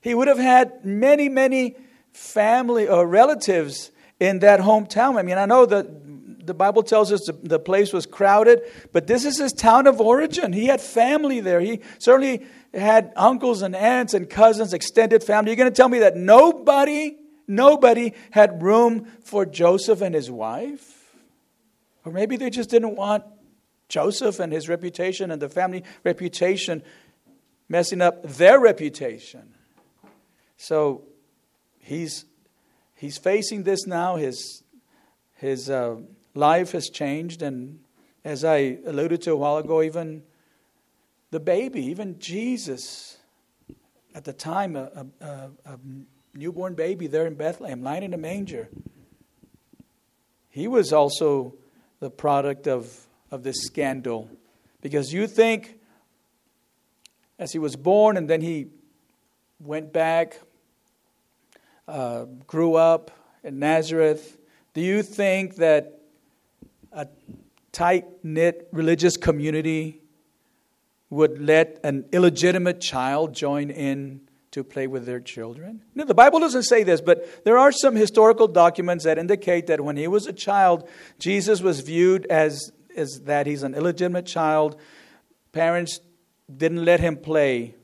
He 0.00 0.14
would 0.14 0.28
have 0.28 0.38
had 0.38 0.84
many, 0.84 1.28
many 1.28 1.76
family 2.12 2.88
or 2.88 3.06
relatives 3.06 3.90
in 4.18 4.40
that 4.40 4.60
hometown. 4.60 5.18
I 5.18 5.22
mean, 5.22 5.38
I 5.38 5.46
know 5.46 5.66
that 5.66 6.46
the 6.46 6.54
Bible 6.54 6.82
tells 6.82 7.12
us 7.12 7.28
the 7.42 7.58
place 7.58 7.92
was 7.92 8.04
crowded, 8.04 8.62
but 8.92 9.06
this 9.06 9.24
is 9.24 9.38
his 9.38 9.52
town 9.52 9.86
of 9.86 10.00
origin. 10.00 10.52
He 10.52 10.66
had 10.66 10.80
family 10.80 11.40
there. 11.40 11.60
He 11.60 11.80
certainly 11.98 12.46
had 12.74 13.12
uncles 13.16 13.62
and 13.62 13.76
aunts 13.76 14.14
and 14.14 14.28
cousins, 14.28 14.72
extended 14.72 15.22
family. 15.22 15.50
You're 15.50 15.56
going 15.56 15.70
to 15.70 15.76
tell 15.76 15.88
me 15.88 16.00
that 16.00 16.16
nobody, 16.16 17.16
nobody 17.46 18.12
had 18.32 18.62
room 18.62 19.06
for 19.22 19.46
Joseph 19.46 20.00
and 20.00 20.14
his 20.14 20.30
wife? 20.30 21.14
Or 22.04 22.10
maybe 22.10 22.36
they 22.36 22.50
just 22.50 22.70
didn't 22.70 22.96
want 22.96 23.24
Joseph 23.92 24.40
and 24.40 24.50
his 24.50 24.70
reputation 24.70 25.30
and 25.30 25.42
the 25.42 25.50
family 25.50 25.84
reputation 26.02 26.82
messing 27.68 28.00
up 28.00 28.22
their 28.22 28.58
reputation. 28.58 29.52
So 30.56 31.02
he's, 31.78 32.24
he's 32.94 33.18
facing 33.18 33.64
this 33.64 33.86
now. 33.86 34.16
His, 34.16 34.62
his 35.34 35.68
uh, 35.68 35.96
life 36.34 36.72
has 36.72 36.88
changed. 36.88 37.42
And 37.42 37.80
as 38.24 38.46
I 38.46 38.78
alluded 38.86 39.20
to 39.22 39.32
a 39.32 39.36
while 39.36 39.58
ago, 39.58 39.82
even 39.82 40.22
the 41.30 41.40
baby, 41.40 41.84
even 41.84 42.18
Jesus, 42.18 43.18
at 44.14 44.24
the 44.24 44.32
time, 44.32 44.74
a, 44.74 45.06
a, 45.20 45.50
a 45.66 45.78
newborn 46.32 46.74
baby 46.74 47.08
there 47.08 47.26
in 47.26 47.34
Bethlehem, 47.34 47.82
lying 47.82 48.04
in 48.04 48.14
a 48.14 48.18
manger, 48.18 48.70
he 50.48 50.66
was 50.66 50.94
also 50.94 51.56
the 52.00 52.08
product 52.10 52.66
of, 52.66 53.06
of 53.32 53.42
this 53.42 53.62
scandal. 53.62 54.30
Because 54.80 55.12
you 55.12 55.26
think 55.26 55.80
as 57.42 57.52
he 57.52 57.58
was 57.58 57.74
born, 57.74 58.16
and 58.16 58.30
then 58.30 58.40
he 58.40 58.68
went 59.58 59.92
back, 59.92 60.38
uh, 61.88 62.26
grew 62.46 62.74
up 62.74 63.10
in 63.42 63.58
Nazareth. 63.58 64.38
Do 64.74 64.80
you 64.80 65.02
think 65.02 65.56
that 65.56 65.98
a 66.92 67.08
tight 67.72 68.04
knit 68.22 68.68
religious 68.70 69.16
community 69.16 70.00
would 71.10 71.40
let 71.40 71.80
an 71.82 72.04
illegitimate 72.12 72.80
child 72.80 73.34
join 73.34 73.70
in 73.70 74.20
to 74.52 74.62
play 74.62 74.86
with 74.86 75.04
their 75.04 75.20
children? 75.20 75.82
No, 75.94 76.04
the 76.04 76.14
Bible 76.14 76.38
doesn't 76.38 76.62
say 76.62 76.84
this, 76.84 77.00
but 77.00 77.44
there 77.44 77.58
are 77.58 77.72
some 77.72 77.96
historical 77.96 78.46
documents 78.46 79.04
that 79.04 79.18
indicate 79.18 79.66
that 79.66 79.80
when 79.80 79.96
he 79.96 80.06
was 80.06 80.26
a 80.26 80.32
child, 80.32 80.88
Jesus 81.18 81.60
was 81.60 81.80
viewed 81.80 82.24
as, 82.26 82.70
as 82.96 83.22
that 83.24 83.46
he's 83.46 83.62
an 83.62 83.74
illegitimate 83.74 84.26
child. 84.26 84.80
Parents 85.52 86.00
didn't 86.54 86.84
let 86.84 87.00
him 87.00 87.16
play 87.16 87.74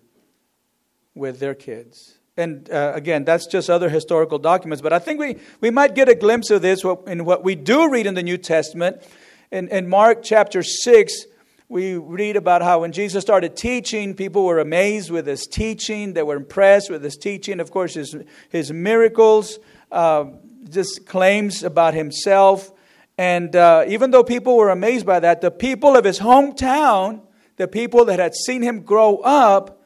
with 1.15 1.41
their 1.41 1.55
kids. 1.55 2.19
And 2.37 2.71
uh, 2.71 2.93
again, 2.95 3.25
that's 3.25 3.47
just 3.47 3.69
other 3.69 3.89
historical 3.89 4.39
documents. 4.39 4.81
But 4.81 4.93
I 4.93 5.01
think 5.01 5.19
we, 5.19 5.39
we 5.61 5.71
might 5.71 5.95
get 5.97 6.09
a 6.09 6.15
glimpse 6.15 6.51
of 6.51 6.63
this 6.63 6.85
in 7.07 7.25
what 7.25 7.43
we 7.43 7.57
do 7.57 7.91
read 7.91 8.07
in 8.07 8.15
the 8.15 8.23
New 8.23 8.39
Testament. 8.39 9.03
In, 9.51 9.69
in 9.69 9.89
Mark 9.89 10.23
chapter 10.23 10.63
6, 10.63 11.25
we 11.69 11.97
read 11.97 12.37
about 12.37 12.63
how 12.63 12.81
when 12.81 12.93
Jesus 12.93 13.23
started 13.23 13.57
teaching, 13.57 14.15
people 14.15 14.45
were 14.45 14.61
amazed 14.61 15.11
with 15.11 15.27
his 15.27 15.47
teaching. 15.47 16.15
They 16.15 16.23
were 16.23 16.37
impressed 16.37 16.91
with 16.91 17.03
his 17.03 17.17
teaching. 17.17 17.59
Of 17.61 17.71
course, 17.71 17.95
his, 17.95 18.17
his 18.49 18.73
miracles, 18.73 19.59
uh, 19.91 20.27
just 20.71 21.07
claims 21.07 21.63
about 21.63 21.95
himself. 21.95 22.71
And 23.19 23.55
uh, 23.55 23.85
even 23.89 24.13
though 24.13 24.25
people 24.25 24.57
were 24.57 24.71
amazed 24.71 25.05
by 25.05 25.21
that, 25.21 25.43
the 25.43 25.51
people 25.51 25.97
of 25.97 26.05
his 26.05 26.21
hometown 26.21 27.23
the 27.59 27.69
people 27.69 28.05
that 28.07 28.19
had 28.19 28.35
seen 28.35 28.63
him 28.63 28.81
grow 28.81 29.17
up 29.19 29.83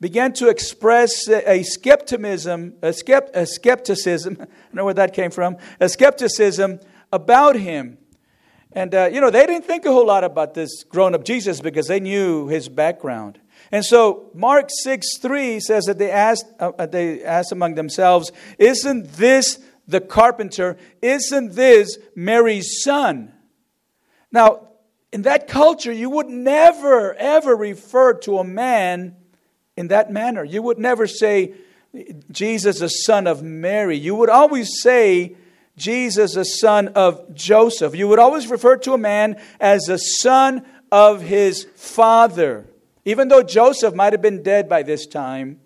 began 0.00 0.32
to 0.34 0.48
express 0.48 1.28
a 1.28 1.64
skepticism, 1.64 2.74
a, 2.80 2.90
skept, 2.90 3.30
a 3.34 3.44
skepticism, 3.44 4.38
I 4.40 4.46
know 4.72 4.84
where 4.84 4.94
that 4.94 5.12
came 5.12 5.32
from, 5.32 5.56
a 5.80 5.88
skepticism 5.88 6.78
about 7.12 7.56
him. 7.56 7.98
And, 8.72 8.94
uh, 8.94 9.10
you 9.12 9.20
know, 9.20 9.30
they 9.30 9.44
didn't 9.46 9.64
think 9.64 9.84
a 9.84 9.90
whole 9.90 10.06
lot 10.06 10.22
about 10.22 10.54
this 10.54 10.84
grown 10.84 11.14
up 11.14 11.24
Jesus 11.24 11.60
because 11.60 11.88
they 11.88 11.98
knew 11.98 12.46
his 12.46 12.68
background. 12.68 13.40
And 13.72 13.84
so 13.84 14.30
Mark 14.32 14.68
6 14.70 15.18
3 15.18 15.58
says 15.58 15.86
that 15.86 15.98
they 15.98 16.12
asked, 16.12 16.46
uh, 16.60 16.86
they 16.86 17.24
asked 17.24 17.50
among 17.50 17.74
themselves, 17.74 18.30
Isn't 18.58 19.12
this 19.14 19.58
the 19.88 20.00
carpenter? 20.00 20.76
Isn't 21.02 21.54
this 21.54 21.98
Mary's 22.14 22.82
son? 22.84 23.32
Now, 24.30 24.68
in 25.10 25.22
that 25.22 25.48
culture, 25.48 25.92
you 25.92 26.10
would 26.10 26.28
never, 26.28 27.14
ever 27.14 27.56
refer 27.56 28.12
to 28.14 28.38
a 28.38 28.44
man 28.44 29.16
in 29.76 29.88
that 29.88 30.12
manner. 30.12 30.44
You 30.44 30.62
would 30.62 30.78
never 30.78 31.06
say, 31.06 31.54
Jesus, 32.30 32.80
the 32.80 32.88
son 32.88 33.26
of 33.26 33.42
Mary. 33.42 33.96
You 33.96 34.14
would 34.14 34.28
always 34.28 34.80
say, 34.82 35.36
Jesus, 35.76 36.34
the 36.34 36.44
son 36.44 36.88
of 36.88 37.34
Joseph. 37.34 37.94
You 37.96 38.08
would 38.08 38.18
always 38.18 38.48
refer 38.48 38.76
to 38.78 38.92
a 38.92 38.98
man 38.98 39.40
as 39.58 39.84
the 39.84 39.96
son 39.96 40.66
of 40.92 41.22
his 41.22 41.66
father. 41.76 42.66
Even 43.04 43.28
though 43.28 43.42
Joseph 43.42 43.94
might 43.94 44.12
have 44.12 44.20
been 44.20 44.42
dead 44.42 44.68
by 44.68 44.82
this 44.82 45.06
time, 45.06 45.60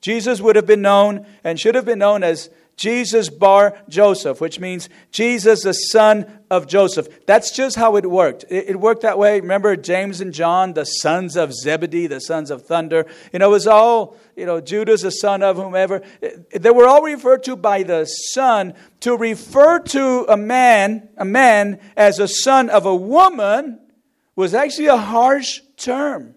Jesus 0.00 0.40
would 0.40 0.56
have 0.56 0.66
been 0.66 0.80
known 0.82 1.26
and 1.44 1.60
should 1.60 1.74
have 1.74 1.84
been 1.84 1.98
known 1.98 2.22
as 2.22 2.48
Jesus 2.78 3.28
bar 3.28 3.76
Joseph, 3.88 4.40
which 4.40 4.60
means 4.60 4.88
Jesus, 5.10 5.64
the 5.64 5.72
son 5.72 6.40
of 6.48 6.68
Joseph. 6.68 7.26
That's 7.26 7.50
just 7.50 7.76
how 7.76 7.96
it 7.96 8.08
worked. 8.08 8.44
It, 8.48 8.78
worked 8.78 9.02
that 9.02 9.18
way. 9.18 9.40
Remember 9.40 9.74
James 9.74 10.20
and 10.20 10.32
John, 10.32 10.74
the 10.74 10.84
sons 10.84 11.36
of 11.36 11.52
Zebedee, 11.52 12.06
the 12.06 12.20
sons 12.20 12.52
of 12.52 12.64
thunder. 12.64 13.04
You 13.32 13.40
know, 13.40 13.48
it 13.48 13.52
was 13.52 13.66
all, 13.66 14.16
you 14.36 14.46
know, 14.46 14.60
Judas, 14.60 15.02
the 15.02 15.10
son 15.10 15.42
of 15.42 15.56
whomever. 15.56 16.02
They 16.52 16.70
were 16.70 16.86
all 16.86 17.02
referred 17.02 17.42
to 17.44 17.56
by 17.56 17.82
the 17.82 18.04
son. 18.04 18.74
To 19.00 19.16
refer 19.16 19.80
to 19.80 20.26
a 20.28 20.36
man, 20.36 21.08
a 21.16 21.24
man 21.24 21.80
as 21.96 22.20
a 22.20 22.28
son 22.28 22.70
of 22.70 22.86
a 22.86 22.94
woman 22.94 23.80
was 24.36 24.54
actually 24.54 24.86
a 24.86 24.96
harsh 24.96 25.62
term. 25.76 26.36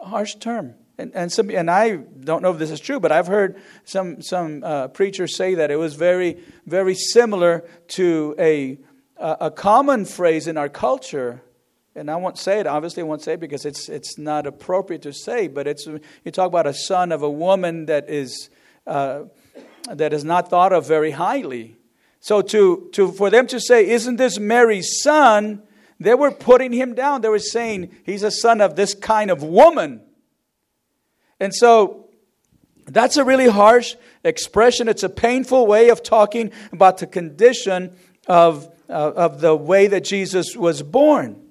A 0.00 0.06
harsh 0.06 0.36
term. 0.36 0.74
And, 0.98 1.14
and, 1.14 1.30
some, 1.30 1.50
and 1.50 1.70
I 1.70 1.96
don't 1.96 2.42
know 2.42 2.50
if 2.50 2.58
this 2.58 2.70
is 2.70 2.80
true, 2.80 2.98
but 2.98 3.12
I've 3.12 3.28
heard 3.28 3.60
some, 3.84 4.20
some 4.20 4.64
uh, 4.64 4.88
preachers 4.88 5.36
say 5.36 5.54
that 5.54 5.70
it 5.70 5.76
was 5.76 5.94
very, 5.94 6.38
very 6.66 6.94
similar 6.94 7.64
to 7.88 8.34
a, 8.38 8.78
a 9.16 9.50
common 9.50 10.04
phrase 10.04 10.48
in 10.48 10.56
our 10.56 10.68
culture 10.68 11.42
and 11.98 12.10
I 12.10 12.16
won't 12.16 12.38
say 12.38 12.60
it, 12.60 12.66
obviously, 12.68 13.02
I 13.02 13.06
won't 13.06 13.22
say 13.22 13.32
it 13.32 13.40
because 13.40 13.66
it's, 13.66 13.88
it's 13.88 14.18
not 14.18 14.46
appropriate 14.46 15.02
to 15.02 15.12
say, 15.12 15.48
but 15.48 15.66
it's, 15.66 15.86
you 15.86 16.30
talk 16.30 16.46
about 16.46 16.68
a 16.68 16.72
son 16.72 17.10
of 17.10 17.22
a 17.22 17.30
woman 17.30 17.86
that 17.86 18.08
is, 18.08 18.50
uh, 18.86 19.24
that 19.90 20.12
is 20.12 20.24
not 20.24 20.48
thought 20.48 20.72
of 20.72 20.86
very 20.86 21.10
highly. 21.10 21.76
So 22.20 22.40
to, 22.40 22.88
to, 22.92 23.10
for 23.10 23.30
them 23.30 23.48
to 23.48 23.58
say, 23.58 23.88
Isn't 23.88 24.16
this 24.16 24.38
Mary's 24.38 25.00
son? 25.02 25.62
They 25.98 26.14
were 26.14 26.30
putting 26.30 26.72
him 26.72 26.94
down. 26.94 27.22
They 27.22 27.28
were 27.28 27.40
saying, 27.40 27.90
He's 28.04 28.22
a 28.22 28.30
son 28.30 28.60
of 28.60 28.76
this 28.76 28.94
kind 28.94 29.30
of 29.30 29.42
woman. 29.42 30.02
And 31.40 31.54
so 31.54 32.08
that's 32.86 33.16
a 33.16 33.24
really 33.24 33.48
harsh 33.48 33.94
expression. 34.24 34.88
It's 34.88 35.02
a 35.02 35.08
painful 35.08 35.66
way 35.66 35.90
of 35.90 36.02
talking 36.02 36.52
about 36.72 36.98
the 36.98 37.06
condition 37.06 37.96
of, 38.26 38.68
uh, 38.88 38.92
of 38.92 39.40
the 39.40 39.54
way 39.54 39.86
that 39.88 40.04
Jesus 40.04 40.56
was 40.56 40.82
born. 40.82 41.42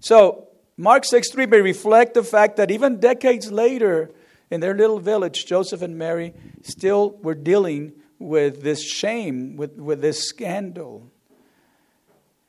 So, 0.00 0.48
Mark 0.78 1.04
6 1.04 1.30
3 1.30 1.46
may 1.46 1.60
reflect 1.60 2.14
the 2.14 2.22
fact 2.22 2.56
that 2.56 2.70
even 2.70 3.00
decades 3.00 3.50
later, 3.50 4.10
in 4.50 4.60
their 4.60 4.74
little 4.74 5.00
village, 5.00 5.46
Joseph 5.46 5.82
and 5.82 5.98
Mary 5.98 6.34
still 6.62 7.16
were 7.22 7.34
dealing 7.34 7.92
with 8.18 8.62
this 8.62 8.82
shame, 8.82 9.56
with, 9.56 9.76
with 9.76 10.00
this 10.00 10.28
scandal. 10.28 11.10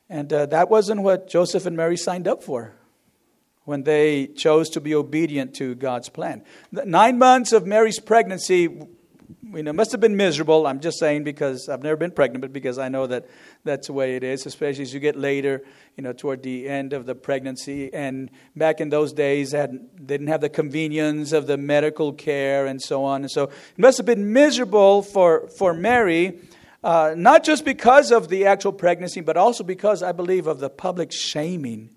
And 0.08 0.32
uh, 0.32 0.46
that 0.46 0.70
wasn't 0.70 1.02
what 1.02 1.28
Joseph 1.28 1.66
and 1.66 1.76
Mary 1.76 1.96
signed 1.96 2.28
up 2.28 2.42
for 2.42 2.77
when 3.68 3.82
they 3.82 4.26
chose 4.28 4.70
to 4.70 4.80
be 4.80 4.94
obedient 4.94 5.54
to 5.54 5.74
God's 5.74 6.08
plan. 6.08 6.42
The 6.72 6.86
nine 6.86 7.18
months 7.18 7.52
of 7.52 7.66
Mary's 7.66 8.00
pregnancy 8.00 8.62
you 8.62 9.62
know, 9.62 9.74
must 9.74 9.92
have 9.92 10.00
been 10.00 10.16
miserable. 10.16 10.66
I'm 10.66 10.80
just 10.80 10.98
saying 10.98 11.24
because 11.24 11.68
I've 11.68 11.82
never 11.82 11.98
been 11.98 12.12
pregnant, 12.12 12.40
but 12.40 12.50
because 12.50 12.78
I 12.78 12.88
know 12.88 13.06
that 13.08 13.28
that's 13.64 13.88
the 13.88 13.92
way 13.92 14.16
it 14.16 14.24
is, 14.24 14.46
especially 14.46 14.84
as 14.84 14.94
you 14.94 15.00
get 15.00 15.16
later, 15.16 15.66
you 15.98 16.02
know, 16.02 16.14
toward 16.14 16.42
the 16.42 16.66
end 16.66 16.94
of 16.94 17.04
the 17.04 17.14
pregnancy. 17.14 17.92
And 17.92 18.30
back 18.56 18.80
in 18.80 18.88
those 18.88 19.12
days, 19.12 19.52
had, 19.52 19.72
they 19.98 20.14
didn't 20.14 20.28
have 20.28 20.40
the 20.40 20.48
convenience 20.48 21.32
of 21.32 21.46
the 21.46 21.58
medical 21.58 22.14
care 22.14 22.64
and 22.64 22.80
so 22.80 23.04
on. 23.04 23.20
And 23.20 23.30
so 23.30 23.44
it 23.44 23.52
must 23.76 23.98
have 23.98 24.06
been 24.06 24.32
miserable 24.32 25.02
for, 25.02 25.46
for 25.58 25.74
Mary, 25.74 26.40
uh, 26.82 27.12
not 27.14 27.44
just 27.44 27.66
because 27.66 28.12
of 28.12 28.30
the 28.30 28.46
actual 28.46 28.72
pregnancy, 28.72 29.20
but 29.20 29.36
also 29.36 29.62
because, 29.62 30.02
I 30.02 30.12
believe, 30.12 30.46
of 30.46 30.58
the 30.58 30.70
public 30.70 31.12
shaming 31.12 31.90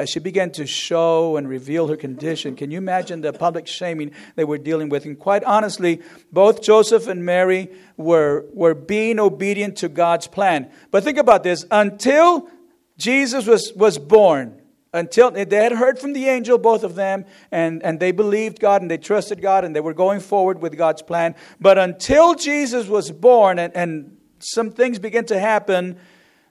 as 0.00 0.08
she 0.08 0.18
began 0.18 0.50
to 0.50 0.66
show 0.66 1.36
and 1.36 1.46
reveal 1.46 1.86
her 1.88 1.96
condition. 1.96 2.56
Can 2.56 2.70
you 2.70 2.78
imagine 2.78 3.20
the 3.20 3.34
public 3.34 3.66
shaming 3.66 4.12
they 4.34 4.44
were 4.44 4.56
dealing 4.56 4.88
with? 4.88 5.04
And 5.04 5.18
quite 5.18 5.44
honestly, 5.44 6.00
both 6.32 6.62
Joseph 6.62 7.06
and 7.06 7.22
Mary 7.22 7.70
were, 7.98 8.46
were 8.54 8.74
being 8.74 9.20
obedient 9.20 9.76
to 9.76 9.90
God's 9.90 10.26
plan. 10.26 10.70
But 10.90 11.04
think 11.04 11.18
about 11.18 11.42
this 11.42 11.66
until 11.70 12.48
Jesus 12.96 13.46
was, 13.46 13.74
was 13.76 13.98
born, 13.98 14.62
until 14.94 15.30
they 15.30 15.44
had 15.44 15.72
heard 15.72 15.98
from 15.98 16.14
the 16.14 16.28
angel, 16.28 16.56
both 16.56 16.82
of 16.82 16.94
them, 16.94 17.26
and, 17.52 17.82
and 17.82 18.00
they 18.00 18.10
believed 18.10 18.58
God 18.58 18.80
and 18.80 18.90
they 18.90 18.96
trusted 18.96 19.42
God 19.42 19.66
and 19.66 19.76
they 19.76 19.80
were 19.80 19.92
going 19.92 20.20
forward 20.20 20.62
with 20.62 20.78
God's 20.78 21.02
plan. 21.02 21.34
But 21.60 21.76
until 21.76 22.34
Jesus 22.34 22.86
was 22.86 23.10
born 23.10 23.58
and, 23.58 23.76
and 23.76 24.16
some 24.38 24.70
things 24.70 24.98
began 24.98 25.26
to 25.26 25.38
happen 25.38 25.98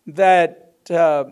that, 0.05 0.75
uh, 0.91 1.25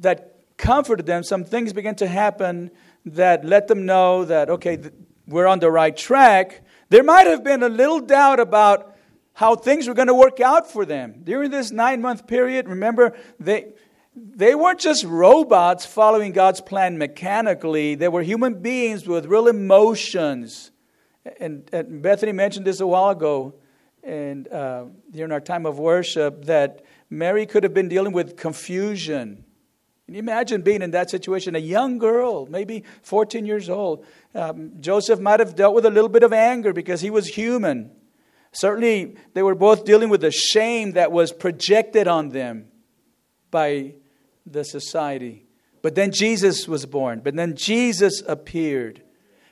that 0.00 0.31
comforted 0.62 1.04
them, 1.04 1.24
some 1.24 1.44
things 1.44 1.72
began 1.72 1.96
to 1.96 2.06
happen 2.06 2.70
that 3.04 3.44
let 3.44 3.66
them 3.66 3.84
know 3.84 4.24
that, 4.24 4.48
okay, 4.48 4.78
we're 5.26 5.46
on 5.46 5.58
the 5.58 5.70
right 5.70 5.94
track. 5.94 6.62
There 6.88 7.02
might 7.02 7.26
have 7.26 7.42
been 7.42 7.62
a 7.64 7.68
little 7.68 8.00
doubt 8.00 8.38
about 8.38 8.96
how 9.34 9.56
things 9.56 9.88
were 9.88 9.94
going 9.94 10.08
to 10.08 10.14
work 10.14 10.40
out 10.40 10.70
for 10.70 10.86
them. 10.86 11.22
During 11.24 11.50
this 11.50 11.72
nine 11.72 12.00
month 12.00 12.28
period, 12.28 12.68
remember, 12.68 13.16
they, 13.40 13.72
they 14.14 14.54
weren't 14.54 14.78
just 14.78 15.04
robots 15.04 15.84
following 15.84 16.30
God's 16.30 16.60
plan 16.60 16.96
mechanically, 16.96 17.96
they 17.96 18.08
were 18.08 18.22
human 18.22 18.62
beings 18.62 19.06
with 19.06 19.26
real 19.26 19.48
emotions. 19.48 20.70
And, 21.40 21.68
and 21.72 22.02
Bethany 22.02 22.32
mentioned 22.32 22.66
this 22.66 22.80
a 22.80 22.86
while 22.86 23.10
ago 23.10 23.54
and 24.04 24.46
uh, 24.48 24.84
during 25.10 25.32
our 25.32 25.40
time 25.40 25.66
of 25.66 25.78
worship 25.78 26.44
that 26.44 26.84
Mary 27.10 27.46
could 27.46 27.64
have 27.64 27.74
been 27.74 27.88
dealing 27.88 28.12
with 28.12 28.36
confusion 28.36 29.44
can 30.06 30.14
you 30.14 30.18
imagine 30.18 30.62
being 30.62 30.82
in 30.82 30.90
that 30.90 31.10
situation? 31.10 31.54
A 31.54 31.60
young 31.60 31.98
girl, 31.98 32.46
maybe 32.46 32.84
14 33.02 33.46
years 33.46 33.70
old. 33.70 34.04
Um, 34.34 34.72
Joseph 34.80 35.20
might 35.20 35.40
have 35.40 35.54
dealt 35.54 35.74
with 35.74 35.86
a 35.86 35.90
little 35.90 36.08
bit 36.08 36.22
of 36.22 36.32
anger 36.32 36.72
because 36.72 37.00
he 37.00 37.10
was 37.10 37.28
human. 37.28 37.90
Certainly, 38.52 39.16
they 39.32 39.42
were 39.42 39.54
both 39.54 39.84
dealing 39.84 40.10
with 40.10 40.20
the 40.20 40.30
shame 40.30 40.92
that 40.92 41.12
was 41.12 41.32
projected 41.32 42.08
on 42.08 42.30
them 42.30 42.68
by 43.50 43.94
the 44.44 44.64
society. 44.64 45.46
But 45.82 45.94
then 45.94 46.12
Jesus 46.12 46.68
was 46.68 46.84
born. 46.84 47.20
But 47.20 47.36
then 47.36 47.56
Jesus 47.56 48.22
appeared. 48.26 49.02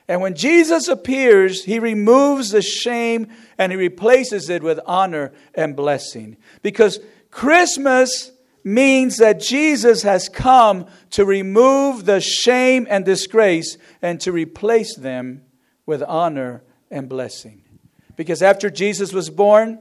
And 0.07 0.21
when 0.21 0.35
Jesus 0.35 0.87
appears, 0.87 1.63
he 1.63 1.79
removes 1.79 2.49
the 2.49 2.61
shame 2.61 3.27
and 3.57 3.71
he 3.71 3.77
replaces 3.77 4.49
it 4.49 4.61
with 4.61 4.79
honor 4.85 5.31
and 5.55 5.75
blessing. 5.75 6.37
Because 6.61 6.99
Christmas 7.29 8.31
means 8.63 9.17
that 9.17 9.39
Jesus 9.39 10.03
has 10.03 10.29
come 10.29 10.87
to 11.11 11.25
remove 11.25 12.05
the 12.05 12.21
shame 12.21 12.87
and 12.89 13.03
disgrace 13.05 13.77
and 14.01 14.19
to 14.21 14.31
replace 14.31 14.95
them 14.95 15.43
with 15.85 16.03
honor 16.03 16.63
and 16.89 17.09
blessing. 17.09 17.63
Because 18.15 18.41
after 18.41 18.69
Jesus 18.69 19.13
was 19.13 19.29
born, 19.29 19.79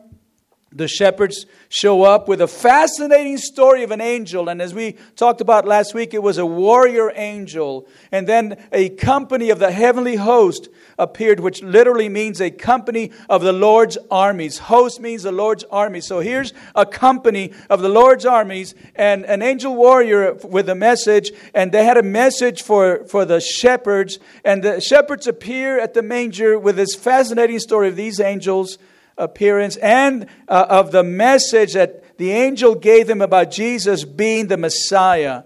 the 0.72 0.87
shepherds 0.87 1.46
show 1.68 2.04
up 2.04 2.28
with 2.28 2.40
a 2.40 2.46
fascinating 2.46 3.38
story 3.38 3.83
of 3.83 3.90
an 3.90 4.00
angel. 4.00 4.48
And 4.48 4.62
as 4.62 4.72
we 4.72 4.96
talked 5.16 5.40
about 5.40 5.66
last 5.66 5.94
week, 5.94 6.14
it 6.14 6.22
was 6.22 6.38
a 6.38 6.46
warrior 6.46 7.12
angel. 7.16 7.88
And 8.12 8.26
then 8.26 8.56
a 8.70 8.90
company 8.90 9.50
of 9.50 9.59
the 9.59 9.72
heavenly 9.72 10.14
host 10.14 10.68
appeared, 10.96 11.40
which 11.40 11.61
literally 11.62 12.09
means 12.09 12.40
a 12.40 12.52
company 12.52 13.11
of 13.28 13.42
the 13.42 13.52
Lord's 13.52 13.98
armies. 14.12 14.59
Host 14.59 15.00
means 15.00 15.24
the 15.24 15.33
Lord's 15.33 15.64
army. 15.72 16.00
So 16.00 16.20
here's 16.20 16.52
a 16.76 16.87
company 16.87 17.52
of 17.68 17.80
the 17.80 17.88
Lord's 17.88 18.24
armies 18.24 18.76
and 18.94 19.24
an 19.24 19.42
angel 19.42 19.74
warrior 19.74 20.35
with 20.35 20.68
a 20.68 20.76
message. 20.76 21.33
And 21.52 21.72
they 21.72 21.85
had 21.85 21.96
a 21.96 22.04
message 22.04 22.62
for, 22.62 23.04
for 23.06 23.24
the 23.24 23.40
shepherds. 23.40 24.20
And 24.44 24.62
the 24.62 24.80
shepherds 24.80 25.26
appear 25.26 25.80
at 25.80 25.94
the 25.94 26.02
manger 26.02 26.56
with 26.61 26.76
this 26.76 26.94
fascinating 26.94 27.59
story 27.59 27.88
of 27.88 27.96
these 27.96 28.20
angels 28.20 28.78
appearance 29.20 29.76
and 29.76 30.26
uh, 30.48 30.66
of 30.68 30.90
the 30.90 31.04
message 31.04 31.74
that 31.74 32.18
the 32.18 32.33
angel 32.33 32.74
gave 32.74 33.06
them 33.06 33.20
about 33.20 33.50
Jesus 33.50 34.04
being 34.04 34.48
the 34.48 34.56
Messiah. 34.56 35.44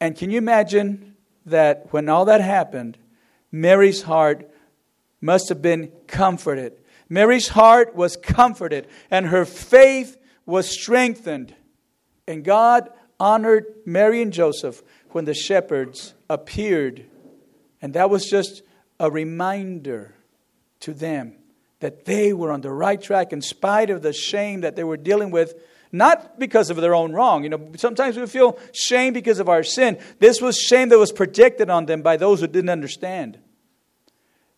And 0.00 0.16
can 0.16 0.30
you 0.30 0.38
imagine 0.38 1.14
that 1.46 1.92
when 1.92 2.08
all 2.08 2.24
that 2.24 2.40
happened, 2.40 2.98
Mary's 3.52 4.02
heart 4.02 4.50
must 5.20 5.48
have 5.48 5.62
been 5.62 5.92
comforted. 6.06 6.72
Mary's 7.08 7.48
heart 7.48 7.94
was 7.94 8.16
comforted 8.16 8.88
and 9.10 9.26
her 9.26 9.44
faith 9.44 10.18
was 10.46 10.68
strengthened. 10.68 11.54
And 12.26 12.44
God 12.44 12.90
honored 13.20 13.66
Mary 13.84 14.20
and 14.20 14.32
Joseph 14.32 14.82
when 15.10 15.24
the 15.24 15.34
shepherds 15.34 16.14
appeared. 16.28 17.06
And 17.80 17.94
that 17.94 18.10
was 18.10 18.26
just 18.28 18.62
a 18.98 19.10
reminder 19.10 20.14
to 20.80 20.92
them 20.92 21.36
that 21.80 22.04
they 22.04 22.32
were 22.32 22.52
on 22.52 22.60
the 22.60 22.70
right 22.70 23.00
track 23.00 23.32
in 23.32 23.42
spite 23.42 23.90
of 23.90 24.02
the 24.02 24.12
shame 24.12 24.62
that 24.62 24.76
they 24.76 24.84
were 24.84 24.96
dealing 24.96 25.30
with, 25.30 25.54
not 25.92 26.38
because 26.38 26.70
of 26.70 26.76
their 26.76 26.94
own 26.94 27.12
wrong. 27.12 27.44
You 27.44 27.50
know, 27.50 27.72
sometimes 27.76 28.16
we 28.16 28.26
feel 28.26 28.58
shame 28.72 29.12
because 29.12 29.38
of 29.38 29.48
our 29.48 29.62
sin. 29.62 29.98
This 30.18 30.40
was 30.40 30.58
shame 30.58 30.88
that 30.88 30.98
was 30.98 31.12
projected 31.12 31.70
on 31.70 31.86
them 31.86 32.02
by 32.02 32.16
those 32.16 32.40
who 32.40 32.46
didn't 32.46 32.70
understand. 32.70 33.38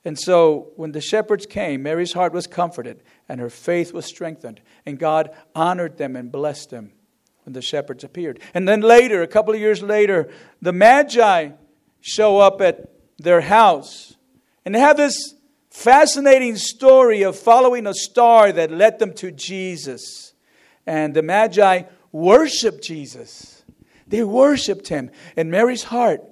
And 0.05 0.19
so 0.19 0.69
when 0.77 0.93
the 0.93 1.01
shepherds 1.01 1.47
came, 1.47 1.83
Mary's 1.83 2.13
heart 2.13 2.33
was 2.33 2.47
comforted 2.47 3.03
and 3.29 3.41
her 3.41 3.51
faith 3.51 3.93
was 3.93 4.07
strengthened, 4.07 4.61
and 4.87 4.99
God 4.99 5.31
honored 5.55 5.99
them 5.99 6.15
and 6.15 6.31
blessed 6.31 6.71
them 6.71 6.93
when 7.45 7.55
the 7.55 7.63
shepherds 7.63 8.05
appeared. 8.05 8.41
And 8.55 8.69
then 8.69 8.81
later, 8.81 9.23
a 9.23 9.27
couple 9.27 9.53
of 9.53 9.59
years 9.61 9.83
later, 9.83 10.29
the 10.63 10.73
Magi 10.73 11.51
show 12.01 12.39
up 12.39 12.61
at 12.61 12.93
their 13.19 13.41
house. 13.41 14.17
And 14.65 14.75
they 14.75 14.81
have 14.81 14.97
this 14.97 15.35
fascinating 15.77 16.57
story 16.57 17.21
of 17.21 17.39
following 17.39 17.87
a 17.87 17.93
star 17.93 18.51
that 18.51 18.71
led 18.71 18.99
them 18.99 19.13
to 19.13 19.31
Jesus. 19.31 20.33
And 20.87 21.13
the 21.13 21.23
Magi 21.23 21.83
worshiped 22.11 22.83
Jesus. 22.83 23.63
They 24.07 24.25
worshiped 24.25 24.89
him. 24.89 25.11
And 25.37 25.51
Mary's 25.51 25.85
heart 25.85 26.25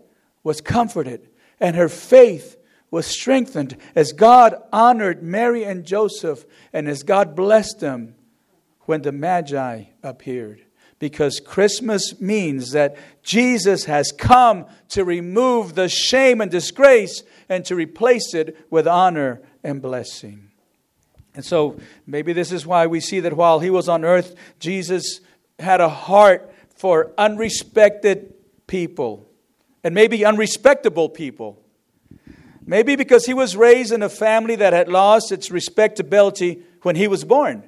was 0.42 0.62
comforted, 0.62 1.28
and 1.61 1.76
her 1.76 1.90
faith 1.90 2.57
was 2.90 3.07
strengthened 3.07 3.76
as 3.94 4.12
God 4.12 4.54
honored 4.72 5.22
Mary 5.22 5.62
and 5.62 5.85
Joseph, 5.85 6.46
and 6.72 6.88
as 6.88 7.02
God 7.02 7.37
blessed 7.37 7.80
them 7.80 8.14
when 8.87 9.02
the 9.02 9.12
Magi 9.12 9.85
appeared 10.02 10.63
because 11.05 11.38
Christmas 11.38 12.19
means 12.19 12.71
that 12.71 12.97
Jesus 13.23 13.85
has 13.85 14.11
come 14.11 14.64
to 14.88 15.05
remove 15.05 15.75
the 15.75 15.87
shame 15.87 16.40
and 16.40 16.51
disgrace 16.51 17.25
and 17.47 17.62
to 17.67 17.75
replace 17.75 18.33
it 18.33 18.57
with 18.71 18.88
honor 18.88 19.43
and 19.62 19.83
blessing. 19.83 20.49
And 21.35 21.45
so 21.45 21.79
maybe 22.07 22.33
this 22.33 22.53
is 22.53 22.67
why 22.67 22.87
we 22.87 23.01
see 23.01 23.21
that 23.21 23.35
while 23.35 23.61
he 23.61 23.69
was 23.69 23.87
on 23.87 24.03
earth, 24.03 24.35
Jesus 24.61 25.21
had 25.59 25.83
a 25.83 25.90
heart 25.90 26.51
for 26.75 27.12
unrespected 27.19 28.33
people. 28.67 29.29
and 29.85 29.95
maybe 29.95 30.25
unrespectable 30.25 31.11
people. 31.11 31.61
Maybe 32.64 32.97
because 32.97 33.27
he 33.27 33.35
was 33.35 33.55
raised 33.55 33.93
in 33.93 34.03
a 34.03 34.09
family 34.09 34.57
that 34.57 34.73
had 34.73 34.88
lost 34.88 35.33
its 35.33 35.51
respectability 35.51 36.62
when 36.81 36.97
he 36.97 37.09
was 37.09 37.25
born. 37.25 37.62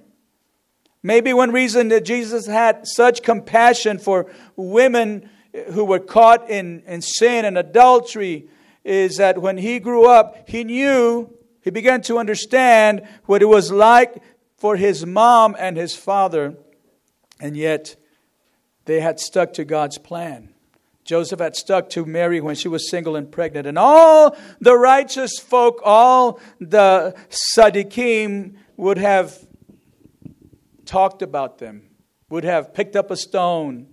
Maybe 1.06 1.32
one 1.32 1.52
reason 1.52 1.86
that 1.90 2.04
Jesus 2.04 2.48
had 2.48 2.84
such 2.84 3.22
compassion 3.22 4.00
for 4.00 4.26
women 4.56 5.30
who 5.72 5.84
were 5.84 6.00
caught 6.00 6.50
in, 6.50 6.82
in 6.84 7.00
sin 7.00 7.44
and 7.44 7.56
adultery 7.56 8.48
is 8.82 9.18
that 9.18 9.40
when 9.40 9.56
he 9.56 9.78
grew 9.78 10.08
up, 10.08 10.48
he 10.48 10.64
knew, 10.64 11.32
he 11.62 11.70
began 11.70 12.02
to 12.02 12.18
understand 12.18 13.06
what 13.26 13.40
it 13.40 13.44
was 13.44 13.70
like 13.70 14.20
for 14.58 14.74
his 14.74 15.06
mom 15.06 15.54
and 15.60 15.76
his 15.76 15.94
father, 15.94 16.56
and 17.38 17.56
yet 17.56 17.94
they 18.86 18.98
had 18.98 19.20
stuck 19.20 19.52
to 19.52 19.64
God's 19.64 19.98
plan. 19.98 20.48
Joseph 21.04 21.38
had 21.38 21.54
stuck 21.54 21.88
to 21.90 22.04
Mary 22.04 22.40
when 22.40 22.56
she 22.56 22.66
was 22.66 22.90
single 22.90 23.14
and 23.14 23.30
pregnant. 23.30 23.68
And 23.68 23.78
all 23.78 24.36
the 24.60 24.76
righteous 24.76 25.38
folk, 25.38 25.80
all 25.84 26.40
the 26.60 27.14
Sadiqim 27.30 28.56
would 28.76 28.98
have 28.98 29.45
talked 30.86 31.22
about 31.22 31.58
them, 31.58 31.90
would 32.30 32.44
have 32.44 32.74
picked 32.74 32.96
up 32.96 33.10
a 33.10 33.16
stone. 33.16 33.88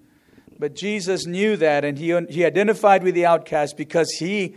But 0.58 0.76
Jesus 0.76 1.26
knew 1.26 1.58
that 1.58 1.84
and 1.84 1.98
he, 1.98 2.18
he 2.30 2.46
identified 2.46 3.04
with 3.04 3.16
the 3.16 3.26
outcast 3.26 3.76
because 3.76 4.10
he, 4.12 4.56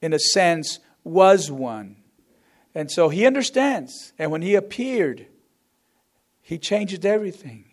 in 0.00 0.12
a 0.12 0.18
sense, 0.18 0.78
was 1.02 1.50
one. 1.50 1.96
And 2.74 2.90
so 2.90 3.08
he 3.08 3.26
understands. 3.26 4.12
And 4.18 4.30
when 4.30 4.42
he 4.42 4.54
appeared, 4.54 5.26
he 6.42 6.58
changed 6.58 7.06
everything. 7.06 7.64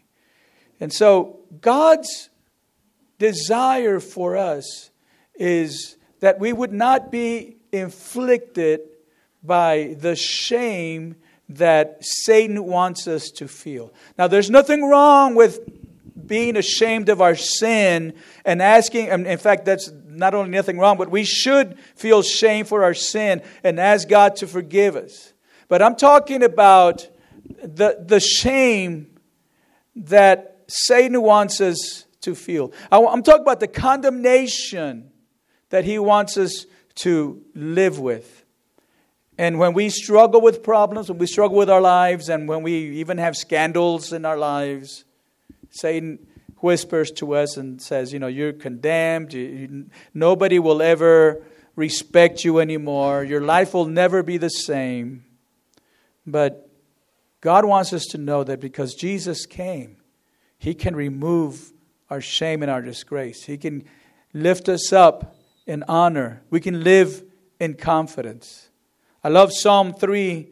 And 0.80 0.92
so 0.92 1.40
God's 1.60 2.30
desire 3.20 4.00
for 4.00 4.38
us 4.38 4.90
is 5.36 5.98
that 6.22 6.40
we 6.40 6.54
would 6.54 6.74
not 6.74 7.12
be 7.12 7.58
inflicted 7.72 8.82
by 9.44 9.96
the 10.00 10.16
shame 10.16 11.16
that 11.56 11.98
Satan 12.02 12.64
wants 12.66 13.08
us 13.08 13.30
to 13.32 13.48
feel. 13.48 13.94
Now, 14.18 14.28
there's 14.28 14.50
nothing 14.50 14.84
wrong 14.84 15.36
with 15.36 15.60
being 16.28 16.56
ashamed 16.56 17.10
of 17.10 17.22
our 17.22 17.36
sin 17.36 18.14
and 18.46 18.62
asking, 18.62 19.08
in 19.08 19.38
fact, 19.38 19.66
that's 19.66 19.92
not 20.08 20.34
only 20.34 20.52
nothing 20.52 20.78
wrong, 20.78 20.98
but 20.98 21.10
we 21.10 21.24
should 21.24 21.78
feel 21.96 22.22
shame 22.22 22.66
for 22.66 22.84
our 22.84 22.94
sin 22.94 23.42
and 23.64 23.80
ask 23.80 24.08
God 24.08 24.36
to 24.38 24.48
forgive 24.48 24.96
us. 24.96 25.34
But 25.68 25.82
I'm 25.82 25.96
talking 25.96 26.44
about 26.44 27.08
the, 27.64 28.04
the 28.06 28.20
shame 28.20 29.20
that 29.96 30.64
Satan 30.68 31.22
wants 31.22 31.60
us 31.60 32.06
to 32.22 32.36
feel. 32.36 32.72
I'm 32.92 33.24
talking 33.24 33.42
about 33.42 33.60
the 33.60 33.68
condemnation 33.68 35.12
that 35.70 35.86
he 35.86 36.00
wants 36.00 36.38
us 36.38 36.66
to 36.96 37.42
live 37.56 38.00
with. 38.00 38.41
And 39.42 39.58
when 39.58 39.74
we 39.74 39.90
struggle 39.90 40.40
with 40.40 40.62
problems, 40.62 41.10
when 41.10 41.18
we 41.18 41.26
struggle 41.26 41.58
with 41.58 41.68
our 41.68 41.82
lives, 41.82 42.30
and 42.30 42.48
when 42.48 42.62
we 42.62 43.00
even 43.00 43.18
have 43.18 43.36
scandals 43.36 44.14
in 44.14 44.24
our 44.24 44.38
lives, 44.38 45.04
Satan 45.72 46.28
whispers 46.58 47.10
to 47.14 47.34
us 47.34 47.58
and 47.58 47.82
says, 47.82 48.14
You 48.14 48.20
know, 48.20 48.28
you're 48.28 48.54
condemned. 48.54 49.34
You, 49.34 49.42
you, 49.42 49.86
nobody 50.14 50.60
will 50.60 50.84
ever 50.84 51.44
respect 51.76 52.46
you 52.46 52.60
anymore. 52.60 53.24
Your 53.24 53.42
life 53.42 53.74
will 53.74 53.88
never 53.88 54.22
be 54.22 54.38
the 54.38 54.50
same. 54.50 55.26
But 56.24 56.70
God 57.42 57.66
wants 57.66 57.94
us 57.94 58.06
to 58.12 58.20
know 58.20 58.44
that 58.44 58.60
because 58.60 58.94
Jesus 58.94 59.48
came, 59.48 59.98
He 60.60 60.76
can 60.76 60.96
remove 60.96 61.74
our 62.12 62.22
shame 62.22 62.62
and 62.62 62.70
our 62.70 62.84
disgrace. 62.84 63.46
He 63.46 63.58
can 63.58 63.86
lift 64.36 64.70
us 64.70 64.94
up 64.94 65.36
in 65.66 65.84
honor. 65.88 66.44
We 66.52 66.60
can 66.60 66.84
live 66.84 67.24
in 67.60 67.74
confidence. 67.74 68.68
I 69.24 69.30
love 69.30 69.52
Psalm 69.54 69.94
3, 69.94 70.52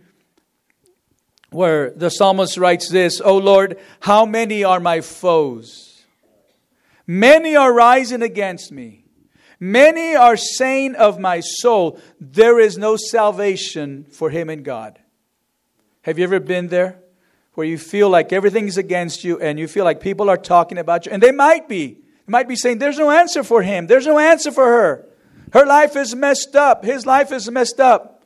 where 1.49 1.91
the 1.91 2.09
psalmist 2.09 2.57
writes 2.57 2.89
this 2.89 3.21
O 3.21 3.37
Lord, 3.37 3.79
how 4.01 4.25
many 4.25 4.63
are 4.63 4.79
my 4.79 5.01
foes? 5.01 6.05
Many 7.07 7.55
are 7.55 7.73
rising 7.73 8.21
against 8.21 8.71
me. 8.71 9.05
Many 9.59 10.15
are 10.15 10.37
saying 10.37 10.95
of 10.95 11.19
my 11.19 11.39
soul, 11.39 11.99
There 12.19 12.59
is 12.59 12.77
no 12.77 12.95
salvation 12.95 14.05
for 14.11 14.29
him 14.29 14.49
in 14.49 14.63
God. 14.63 14.99
Have 16.03 16.17
you 16.17 16.23
ever 16.23 16.39
been 16.39 16.67
there? 16.67 16.99
where 17.59 17.67
you 17.67 17.77
feel 17.77 18.09
like 18.09 18.31
everything's 18.31 18.77
against 18.77 19.25
you 19.25 19.37
and 19.37 19.59
you 19.59 19.67
feel 19.67 19.83
like 19.83 19.99
people 19.99 20.29
are 20.29 20.37
talking 20.37 20.77
about 20.77 21.05
you. 21.05 21.11
And 21.11 21.21
they 21.21 21.33
might 21.33 21.67
be. 21.67 21.95
They 21.95 22.31
might 22.31 22.47
be 22.47 22.55
saying, 22.55 22.77
There's 22.77 22.97
no 22.97 23.11
answer 23.11 23.43
for 23.43 23.61
him. 23.61 23.85
There's 23.85 24.07
no 24.07 24.17
answer 24.17 24.49
for 24.49 24.63
her. 24.63 25.09
Her 25.51 25.65
life 25.65 25.97
is 25.97 26.15
messed 26.15 26.55
up. 26.55 26.85
His 26.85 27.05
life 27.05 27.33
is 27.33 27.51
messed 27.51 27.81
up. 27.81 28.18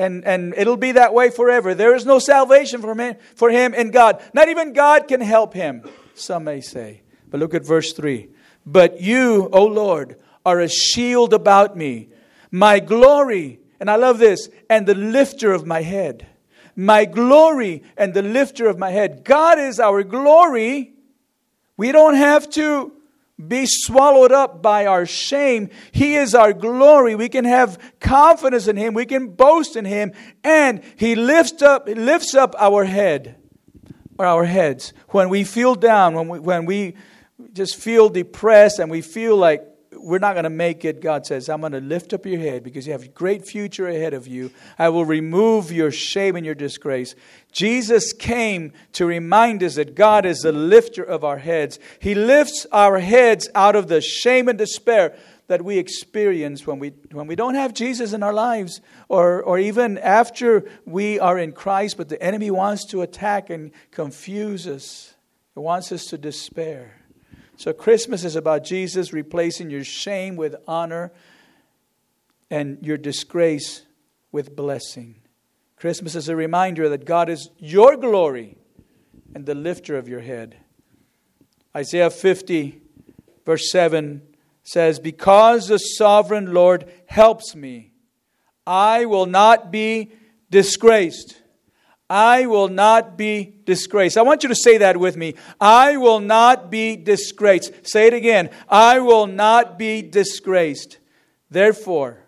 And, 0.00 0.24
and 0.24 0.54
it'll 0.56 0.78
be 0.78 0.92
that 0.92 1.12
way 1.12 1.28
forever. 1.30 1.74
There 1.74 1.94
is 1.94 2.06
no 2.06 2.18
salvation 2.18 2.80
for 2.80 2.94
him, 2.94 3.16
for 3.34 3.50
him 3.50 3.74
in 3.74 3.90
God. 3.90 4.22
Not 4.32 4.48
even 4.48 4.72
God 4.72 5.08
can 5.08 5.20
help 5.20 5.52
him, 5.52 5.82
some 6.14 6.44
may 6.44 6.62
say. 6.62 7.02
But 7.28 7.40
look 7.40 7.52
at 7.52 7.66
verse 7.66 7.92
3. 7.92 8.28
But 8.64 9.00
you, 9.00 9.50
O 9.52 9.66
Lord, 9.66 10.18
are 10.46 10.60
a 10.60 10.68
shield 10.68 11.34
about 11.34 11.76
me, 11.76 12.08
my 12.50 12.80
glory, 12.80 13.60
and 13.78 13.90
I 13.90 13.96
love 13.96 14.18
this, 14.18 14.48
and 14.70 14.86
the 14.86 14.94
lifter 14.94 15.52
of 15.52 15.66
my 15.66 15.82
head 15.82 16.26
my 16.76 17.04
glory 17.04 17.82
and 17.96 18.14
the 18.14 18.22
lifter 18.22 18.66
of 18.66 18.78
my 18.78 18.90
head. 18.90 19.22
God 19.22 19.58
is 19.58 19.78
our 19.78 20.02
glory. 20.02 20.94
We 21.76 21.92
don't 21.92 22.14
have 22.14 22.48
to 22.50 22.92
be 23.48 23.64
swallowed 23.66 24.32
up 24.32 24.62
by 24.62 24.86
our 24.86 25.06
shame. 25.06 25.70
He 25.92 26.16
is 26.16 26.34
our 26.34 26.52
glory. 26.52 27.14
We 27.14 27.28
can 27.28 27.44
have 27.44 27.78
confidence 28.00 28.68
in 28.68 28.76
Him. 28.76 28.94
We 28.94 29.06
can 29.06 29.28
boast 29.28 29.76
in 29.76 29.84
Him. 29.84 30.12
And 30.44 30.82
He 30.96 31.14
lifts 31.14 31.62
up, 31.62 31.88
lifts 31.88 32.34
up 32.34 32.54
our 32.58 32.84
head 32.84 33.36
or 34.18 34.26
our 34.26 34.44
heads 34.44 34.92
when 35.08 35.28
we 35.28 35.44
feel 35.44 35.74
down, 35.74 36.14
when 36.14 36.28
we, 36.28 36.38
when 36.38 36.66
we 36.66 36.94
just 37.52 37.76
feel 37.76 38.08
depressed 38.08 38.78
and 38.78 38.90
we 38.90 39.00
feel 39.00 39.36
like 39.36 39.66
we're 40.02 40.18
not 40.18 40.34
going 40.34 40.44
to 40.44 40.50
make 40.50 40.84
it, 40.84 41.00
God 41.00 41.26
says, 41.26 41.48
I'm 41.48 41.60
going 41.60 41.72
to 41.72 41.80
lift 41.80 42.12
up 42.12 42.26
your 42.26 42.38
head 42.38 42.62
because 42.62 42.86
you 42.86 42.92
have 42.92 43.04
a 43.04 43.08
great 43.08 43.46
future 43.46 43.88
ahead 43.88 44.14
of 44.14 44.26
you. 44.26 44.50
I 44.78 44.88
will 44.88 45.04
remove 45.04 45.70
your 45.70 45.90
shame 45.90 46.36
and 46.36 46.44
your 46.46 46.54
disgrace. 46.54 47.14
Jesus 47.52 48.12
came 48.12 48.72
to 48.92 49.06
remind 49.06 49.62
us 49.62 49.74
that 49.74 49.94
God 49.94 50.24
is 50.24 50.40
the 50.40 50.52
lifter 50.52 51.02
of 51.02 51.24
our 51.24 51.38
heads. 51.38 51.78
He 51.98 52.14
lifts 52.14 52.66
our 52.72 52.98
heads 52.98 53.48
out 53.54 53.76
of 53.76 53.88
the 53.88 54.00
shame 54.00 54.48
and 54.48 54.58
despair 54.58 55.16
that 55.48 55.62
we 55.62 55.78
experience 55.78 56.64
when 56.64 56.78
we, 56.78 56.90
when 57.10 57.26
we 57.26 57.34
don't 57.34 57.56
have 57.56 57.74
Jesus 57.74 58.12
in 58.12 58.22
our 58.22 58.32
lives, 58.32 58.80
or, 59.08 59.42
or 59.42 59.58
even 59.58 59.98
after 59.98 60.64
we 60.86 61.18
are 61.18 61.38
in 61.38 61.50
Christ, 61.50 61.96
but 61.96 62.08
the 62.08 62.22
enemy 62.22 62.52
wants 62.52 62.86
to 62.86 63.02
attack 63.02 63.50
and 63.50 63.72
confuse 63.90 64.68
us. 64.68 65.14
He 65.54 65.60
wants 65.60 65.90
us 65.90 66.06
to 66.06 66.18
despair. 66.18 66.99
So, 67.60 67.74
Christmas 67.74 68.24
is 68.24 68.36
about 68.36 68.64
Jesus 68.64 69.12
replacing 69.12 69.68
your 69.68 69.84
shame 69.84 70.36
with 70.36 70.56
honor 70.66 71.12
and 72.50 72.78
your 72.80 72.96
disgrace 72.96 73.82
with 74.32 74.56
blessing. 74.56 75.16
Christmas 75.76 76.14
is 76.14 76.30
a 76.30 76.34
reminder 76.34 76.88
that 76.88 77.04
God 77.04 77.28
is 77.28 77.50
your 77.58 77.98
glory 77.98 78.56
and 79.34 79.44
the 79.44 79.54
lifter 79.54 79.98
of 79.98 80.08
your 80.08 80.20
head. 80.20 80.56
Isaiah 81.76 82.08
50, 82.08 82.80
verse 83.44 83.70
7 83.70 84.22
says, 84.62 84.98
Because 84.98 85.68
the 85.68 85.76
sovereign 85.76 86.54
Lord 86.54 86.90
helps 87.04 87.54
me, 87.54 87.92
I 88.66 89.04
will 89.04 89.26
not 89.26 89.70
be 89.70 90.12
disgraced. 90.48 91.39
I 92.10 92.46
will 92.46 92.66
not 92.66 93.16
be 93.16 93.54
disgraced. 93.64 94.18
I 94.18 94.22
want 94.22 94.42
you 94.42 94.48
to 94.48 94.54
say 94.56 94.78
that 94.78 94.96
with 94.96 95.16
me. 95.16 95.36
I 95.60 95.96
will 95.96 96.18
not 96.18 96.68
be 96.68 96.96
disgraced. 96.96 97.86
Say 97.86 98.08
it 98.08 98.14
again. 98.14 98.50
I 98.68 98.98
will 98.98 99.28
not 99.28 99.78
be 99.78 100.02
disgraced. 100.02 100.98
Therefore, 101.48 102.18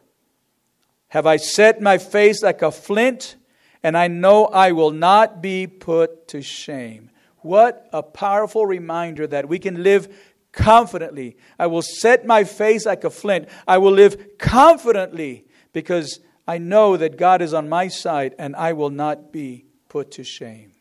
have 1.09 1.27
I 1.27 1.37
set 1.37 1.83
my 1.83 1.99
face 1.99 2.45
like 2.45 2.63
a 2.63 2.71
flint, 2.71 3.35
and 3.83 3.99
I 3.99 4.07
know 4.07 4.47
I 4.47 4.71
will 4.71 4.93
not 4.93 5.43
be 5.43 5.67
put 5.67 6.29
to 6.29 6.43
shame. 6.43 7.11
What 7.39 7.89
a 7.93 8.05
powerful 8.05 8.65
reminder 8.65 9.27
that 9.27 9.49
we 9.49 9.59
can 9.59 9.83
live 9.83 10.17
confidently. 10.53 11.37
I 11.59 11.67
will 11.67 11.83
set 11.83 12.25
my 12.25 12.45
face 12.45 12.87
like 12.87 13.03
a 13.03 13.11
flint. 13.11 13.49
I 13.67 13.79
will 13.79 13.91
live 13.91 14.39
confidently 14.39 15.45
because 15.73 16.21
I 16.47 16.59
know 16.59 16.97
that 16.97 17.17
God 17.17 17.43
is 17.43 17.53
on 17.53 17.69
my 17.69 17.89
side 17.89 18.37
and 18.39 18.55
I 18.55 18.75
will 18.75 18.91
not 18.91 19.33
be 19.33 19.65
put 19.93 20.11
to 20.13 20.25
shame. 20.25 20.73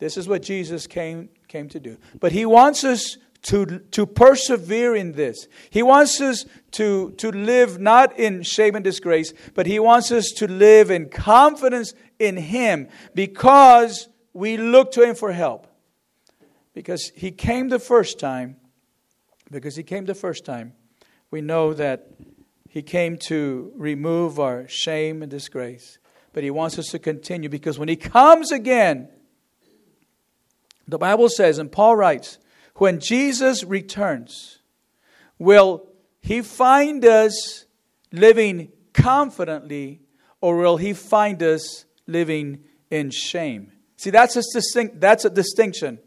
This 0.00 0.16
is 0.16 0.26
what 0.26 0.42
Jesus 0.42 0.88
came, 0.88 1.28
came 1.46 1.68
to 1.68 1.78
do. 1.78 1.96
But 2.18 2.32
he 2.32 2.44
wants 2.44 2.82
us 2.82 3.16
to, 3.42 3.78
to 3.92 4.04
persevere 4.04 4.96
in 4.96 5.12
this. 5.12 5.46
He 5.70 5.84
wants 5.84 6.20
us 6.20 6.44
to, 6.72 7.12
to 7.12 7.30
live 7.30 7.78
not 7.78 8.18
in 8.18 8.42
shame 8.42 8.74
and 8.74 8.82
disgrace, 8.82 9.32
but 9.54 9.66
he 9.66 9.78
wants 9.78 10.10
us 10.10 10.30
to 10.38 10.48
live 10.48 10.90
in 10.90 11.08
confidence 11.08 11.94
in 12.18 12.36
him 12.36 12.88
because 13.14 14.08
we 14.32 14.56
look 14.56 14.90
to 14.92 15.02
him 15.02 15.14
for 15.14 15.30
help. 15.30 15.68
Because 16.74 17.12
he 17.14 17.30
came 17.30 17.68
the 17.68 17.78
first 17.78 18.18
time, 18.18 18.56
because 19.52 19.76
he 19.76 19.84
came 19.84 20.04
the 20.06 20.16
first 20.16 20.44
time, 20.44 20.72
We 21.30 21.40
know 21.40 21.74
that 21.74 22.08
He 22.68 22.82
came 22.82 23.16
to 23.28 23.72
remove 23.76 24.40
our 24.40 24.66
shame 24.66 25.22
and 25.22 25.30
disgrace, 25.30 25.98
but 26.32 26.42
He 26.42 26.50
wants 26.50 26.78
us 26.78 26.86
to 26.88 26.98
continue 26.98 27.48
because 27.48 27.78
when 27.78 27.88
He 27.88 27.96
comes 27.96 28.52
again, 28.52 29.08
the 30.86 30.98
Bible 30.98 31.28
says, 31.28 31.58
and 31.58 31.70
Paul 31.70 31.96
writes, 31.96 32.38
when 32.76 33.00
Jesus 33.00 33.64
returns, 33.64 34.58
will 35.38 35.88
He 36.20 36.42
find 36.42 37.04
us 37.04 37.64
living 38.12 38.72
confidently 38.92 40.00
or 40.40 40.56
will 40.56 40.76
He 40.76 40.92
find 40.92 41.42
us 41.42 41.84
living 42.06 42.64
in 42.90 43.10
shame? 43.10 43.72
See, 43.96 44.10
that's 44.10 44.36
a, 44.36 44.42
distinct, 44.54 45.00
that's 45.00 45.24
a 45.24 45.30
distinction. 45.30 45.98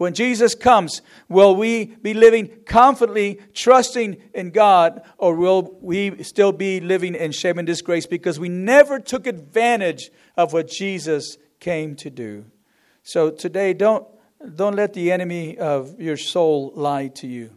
When 0.00 0.14
Jesus 0.14 0.54
comes, 0.54 1.02
will 1.28 1.54
we 1.54 1.84
be 1.84 2.14
living 2.14 2.62
confidently, 2.64 3.38
trusting 3.52 4.16
in 4.32 4.48
God, 4.48 5.02
or 5.18 5.34
will 5.34 5.76
we 5.82 6.22
still 6.22 6.52
be 6.52 6.80
living 6.80 7.14
in 7.14 7.32
shame 7.32 7.58
and 7.58 7.66
disgrace 7.66 8.06
because 8.06 8.40
we 8.40 8.48
never 8.48 8.98
took 8.98 9.26
advantage 9.26 10.10
of 10.38 10.54
what 10.54 10.68
Jesus 10.68 11.36
came 11.58 11.96
to 11.96 12.08
do? 12.08 12.46
So 13.02 13.28
today, 13.28 13.74
don't, 13.74 14.06
don't 14.54 14.74
let 14.74 14.94
the 14.94 15.12
enemy 15.12 15.58
of 15.58 16.00
your 16.00 16.16
soul 16.16 16.72
lie 16.74 17.08
to 17.16 17.26
you. 17.26 17.50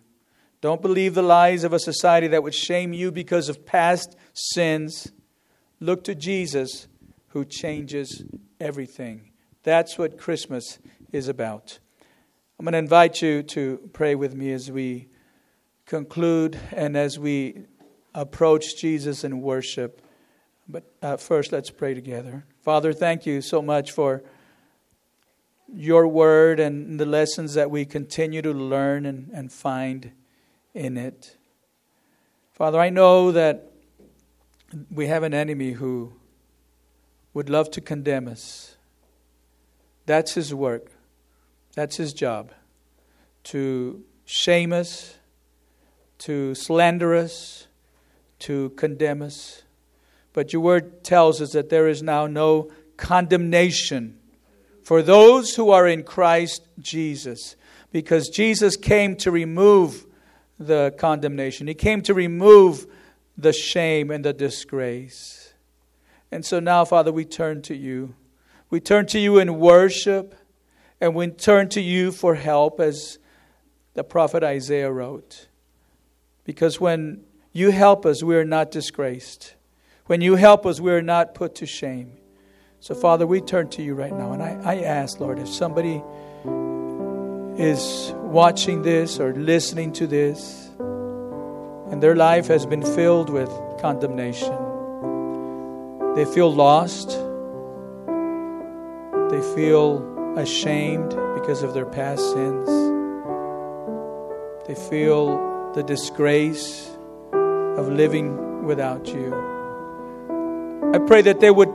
Don't 0.59 0.81
believe 0.81 1.15
the 1.15 1.21
lies 1.21 1.63
of 1.63 1.71
a 1.71 1.79
society 1.79 2.27
that 2.27 2.43
would 2.43 2.53
shame 2.53 2.91
you 2.91 3.09
because 3.13 3.47
of 3.47 3.65
past 3.65 4.17
sins. 4.33 5.13
Look 5.79 6.03
to 6.03 6.13
Jesus 6.13 6.89
who 7.29 7.45
changes 7.45 8.21
everything. 8.59 9.31
That's 9.63 9.97
what 9.97 10.17
Christmas 10.19 10.79
is 11.13 11.29
about. 11.29 11.79
I'm 12.59 12.65
going 12.65 12.73
to 12.73 12.77
invite 12.77 13.21
you 13.21 13.41
to 13.43 13.89
pray 13.93 14.13
with 14.15 14.35
me 14.35 14.51
as 14.51 14.71
we 14.71 15.07
conclude 15.85 16.57
and 16.71 16.95
as 16.95 17.17
we 17.17 17.65
approach 18.13 18.77
Jesus 18.77 19.23
in 19.23 19.41
worship. 19.41 20.01
But 20.69 20.83
uh, 21.01 21.17
first, 21.17 21.51
let's 21.51 21.71
pray 21.71 21.93
together. 21.93 22.45
Father, 22.61 22.93
thank 22.93 23.25
you 23.25 23.41
so 23.41 23.61
much 23.61 23.91
for 23.91 24.23
your 25.67 26.07
word 26.07 26.59
and 26.59 26.99
the 26.99 27.05
lessons 27.05 27.55
that 27.55 27.71
we 27.71 27.85
continue 27.85 28.41
to 28.43 28.53
learn 28.53 29.07
and, 29.07 29.31
and 29.33 29.51
find 29.51 30.11
in 30.75 30.95
it. 30.95 31.35
Father, 32.53 32.79
I 32.79 32.91
know 32.91 33.31
that 33.31 33.71
we 34.91 35.07
have 35.07 35.23
an 35.23 35.33
enemy 35.33 35.71
who 35.71 36.13
would 37.33 37.49
love 37.49 37.71
to 37.71 37.81
condemn 37.81 38.27
us. 38.27 38.77
That's 40.05 40.35
his 40.35 40.53
work. 40.53 40.92
That's 41.75 41.97
his 41.97 42.13
job 42.13 42.51
to 43.45 44.03
shame 44.25 44.71
us, 44.71 45.17
to 46.19 46.55
slander 46.55 47.13
us, 47.13 47.67
to 48.39 48.69
condemn 48.71 49.21
us. 49.21 49.63
But 50.31 50.53
your 50.53 50.61
word 50.61 51.03
tells 51.03 51.41
us 51.41 51.51
that 51.51 51.69
there 51.69 51.87
is 51.87 52.01
now 52.01 52.25
no 52.27 52.71
condemnation 52.95 54.19
for 54.83 55.01
those 55.01 55.55
who 55.55 55.69
are 55.69 55.87
in 55.87 56.03
Christ 56.03 56.67
Jesus, 56.77 57.55
because 57.91 58.27
Jesus 58.27 58.75
came 58.75 59.15
to 59.17 59.31
remove 59.31 60.05
the 60.59 60.93
condemnation, 60.97 61.67
He 61.67 61.73
came 61.73 62.01
to 62.03 62.13
remove 62.13 62.85
the 63.37 63.53
shame 63.53 64.11
and 64.11 64.23
the 64.23 64.33
disgrace. 64.33 65.53
And 66.31 66.45
so 66.45 66.59
now, 66.59 66.85
Father, 66.85 67.11
we 67.11 67.25
turn 67.25 67.61
to 67.63 67.75
you. 67.75 68.15
We 68.69 68.79
turn 68.79 69.05
to 69.07 69.19
you 69.19 69.39
in 69.39 69.59
worship. 69.59 70.35
And 71.03 71.13
we 71.15 71.27
turn 71.27 71.67
to 71.71 71.81
you 71.81 72.13
for 72.13 72.33
help, 72.33 72.79
as 72.79 73.19
the 73.93 74.05
prophet 74.05 74.41
Isaiah 74.41 74.89
wrote. 74.89 75.49
Because 76.45 76.79
when 76.79 77.25
you 77.51 77.71
help 77.71 78.05
us, 78.05 78.23
we 78.23 78.37
are 78.37 78.45
not 78.45 78.71
disgraced. 78.71 79.55
When 80.05 80.21
you 80.21 80.35
help 80.35 80.65
us, 80.65 80.79
we 80.79 80.93
are 80.93 81.01
not 81.01 81.35
put 81.35 81.55
to 81.55 81.65
shame. 81.65 82.13
So, 82.79 82.95
Father, 82.95 83.27
we 83.27 83.41
turn 83.41 83.67
to 83.71 83.83
you 83.83 83.95
right 83.95 84.13
now. 84.13 84.31
And 84.31 84.41
I, 84.41 84.61
I 84.63 84.75
ask, 84.83 85.19
Lord, 85.19 85.39
if 85.39 85.49
somebody 85.49 86.01
is 87.61 88.13
watching 88.15 88.81
this 88.81 89.19
or 89.19 89.33
listening 89.33 89.91
to 89.91 90.07
this, 90.07 90.69
and 90.79 92.01
their 92.01 92.15
life 92.15 92.47
has 92.47 92.65
been 92.65 92.81
filled 92.81 93.29
with 93.29 93.49
condemnation, 93.81 94.55
they 96.15 96.23
feel 96.23 96.49
lost, 96.49 97.09
they 99.29 99.41
feel 99.53 100.12
ashamed 100.37 101.09
because 101.35 101.63
of 101.63 101.73
their 101.73 101.85
past 101.85 102.21
sins. 102.33 102.67
They 104.67 104.75
feel 104.75 105.71
the 105.73 105.83
disgrace 105.83 106.89
of 107.33 107.89
living 107.89 108.63
without 108.65 109.07
you. 109.07 109.33
I 110.93 110.99
pray 110.99 111.21
that 111.23 111.39
they 111.39 111.51
would 111.51 111.73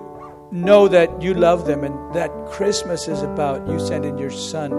know 0.50 0.88
that 0.88 1.20
you 1.20 1.34
love 1.34 1.66
them 1.66 1.84
and 1.84 2.14
that 2.14 2.30
Christmas 2.46 3.08
is 3.08 3.22
about 3.22 3.68
you 3.68 3.78
sending 3.78 4.16
your 4.16 4.30
son 4.30 4.70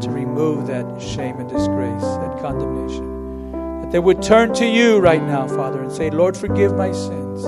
to 0.00 0.10
remove 0.10 0.66
that 0.68 1.00
shame 1.00 1.36
and 1.36 1.48
disgrace, 1.48 2.02
that 2.02 2.40
condemnation. 2.40 3.52
That 3.82 3.92
they 3.92 3.98
would 3.98 4.22
turn 4.22 4.54
to 4.54 4.66
you 4.66 4.98
right 4.98 5.22
now, 5.22 5.46
Father, 5.48 5.82
and 5.82 5.92
say, 5.92 6.10
Lord, 6.10 6.36
forgive 6.36 6.74
my 6.76 6.92
sins. 6.92 7.42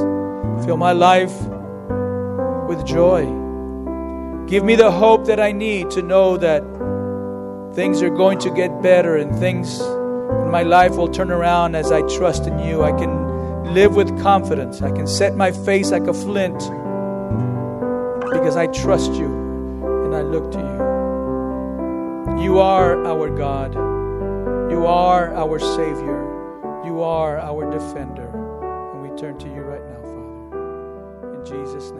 Fill 0.64 0.76
my 0.76 0.92
life 0.92 1.34
with 2.68 2.84
joy. 2.84 3.39
Give 4.50 4.64
me 4.64 4.74
the 4.74 4.90
hope 4.90 5.26
that 5.26 5.38
I 5.38 5.52
need 5.52 5.90
to 5.92 6.02
know 6.02 6.36
that 6.36 6.62
things 7.76 8.02
are 8.02 8.10
going 8.10 8.40
to 8.40 8.50
get 8.50 8.82
better 8.82 9.16
and 9.16 9.32
things 9.38 9.80
in 9.80 10.50
my 10.50 10.64
life 10.64 10.96
will 10.96 11.06
turn 11.06 11.30
around 11.30 11.76
as 11.76 11.92
I 11.92 12.02
trust 12.16 12.48
in 12.48 12.58
you. 12.58 12.82
I 12.82 12.90
can 12.90 13.72
live 13.72 13.94
with 13.94 14.20
confidence. 14.20 14.82
I 14.82 14.90
can 14.90 15.06
set 15.06 15.36
my 15.36 15.52
face 15.52 15.92
like 15.92 16.08
a 16.08 16.12
flint 16.12 16.58
because 18.32 18.56
I 18.56 18.66
trust 18.66 19.12
you 19.12 19.28
and 20.06 20.16
I 20.16 20.22
look 20.22 20.50
to 20.50 20.58
you. 20.58 22.42
You 22.42 22.58
are 22.58 23.06
our 23.06 23.30
God. 23.30 23.74
You 24.72 24.84
are 24.84 25.32
our 25.32 25.60
Savior. 25.60 26.82
You 26.84 27.02
are 27.02 27.38
our 27.38 27.70
defender. 27.70 28.26
And 28.94 29.00
we 29.00 29.16
turn 29.16 29.38
to 29.38 29.46
you 29.46 29.60
right 29.60 29.86
now, 29.86 30.02
Father. 30.02 31.38
In 31.38 31.44
Jesus' 31.46 31.92
name. 31.92 31.99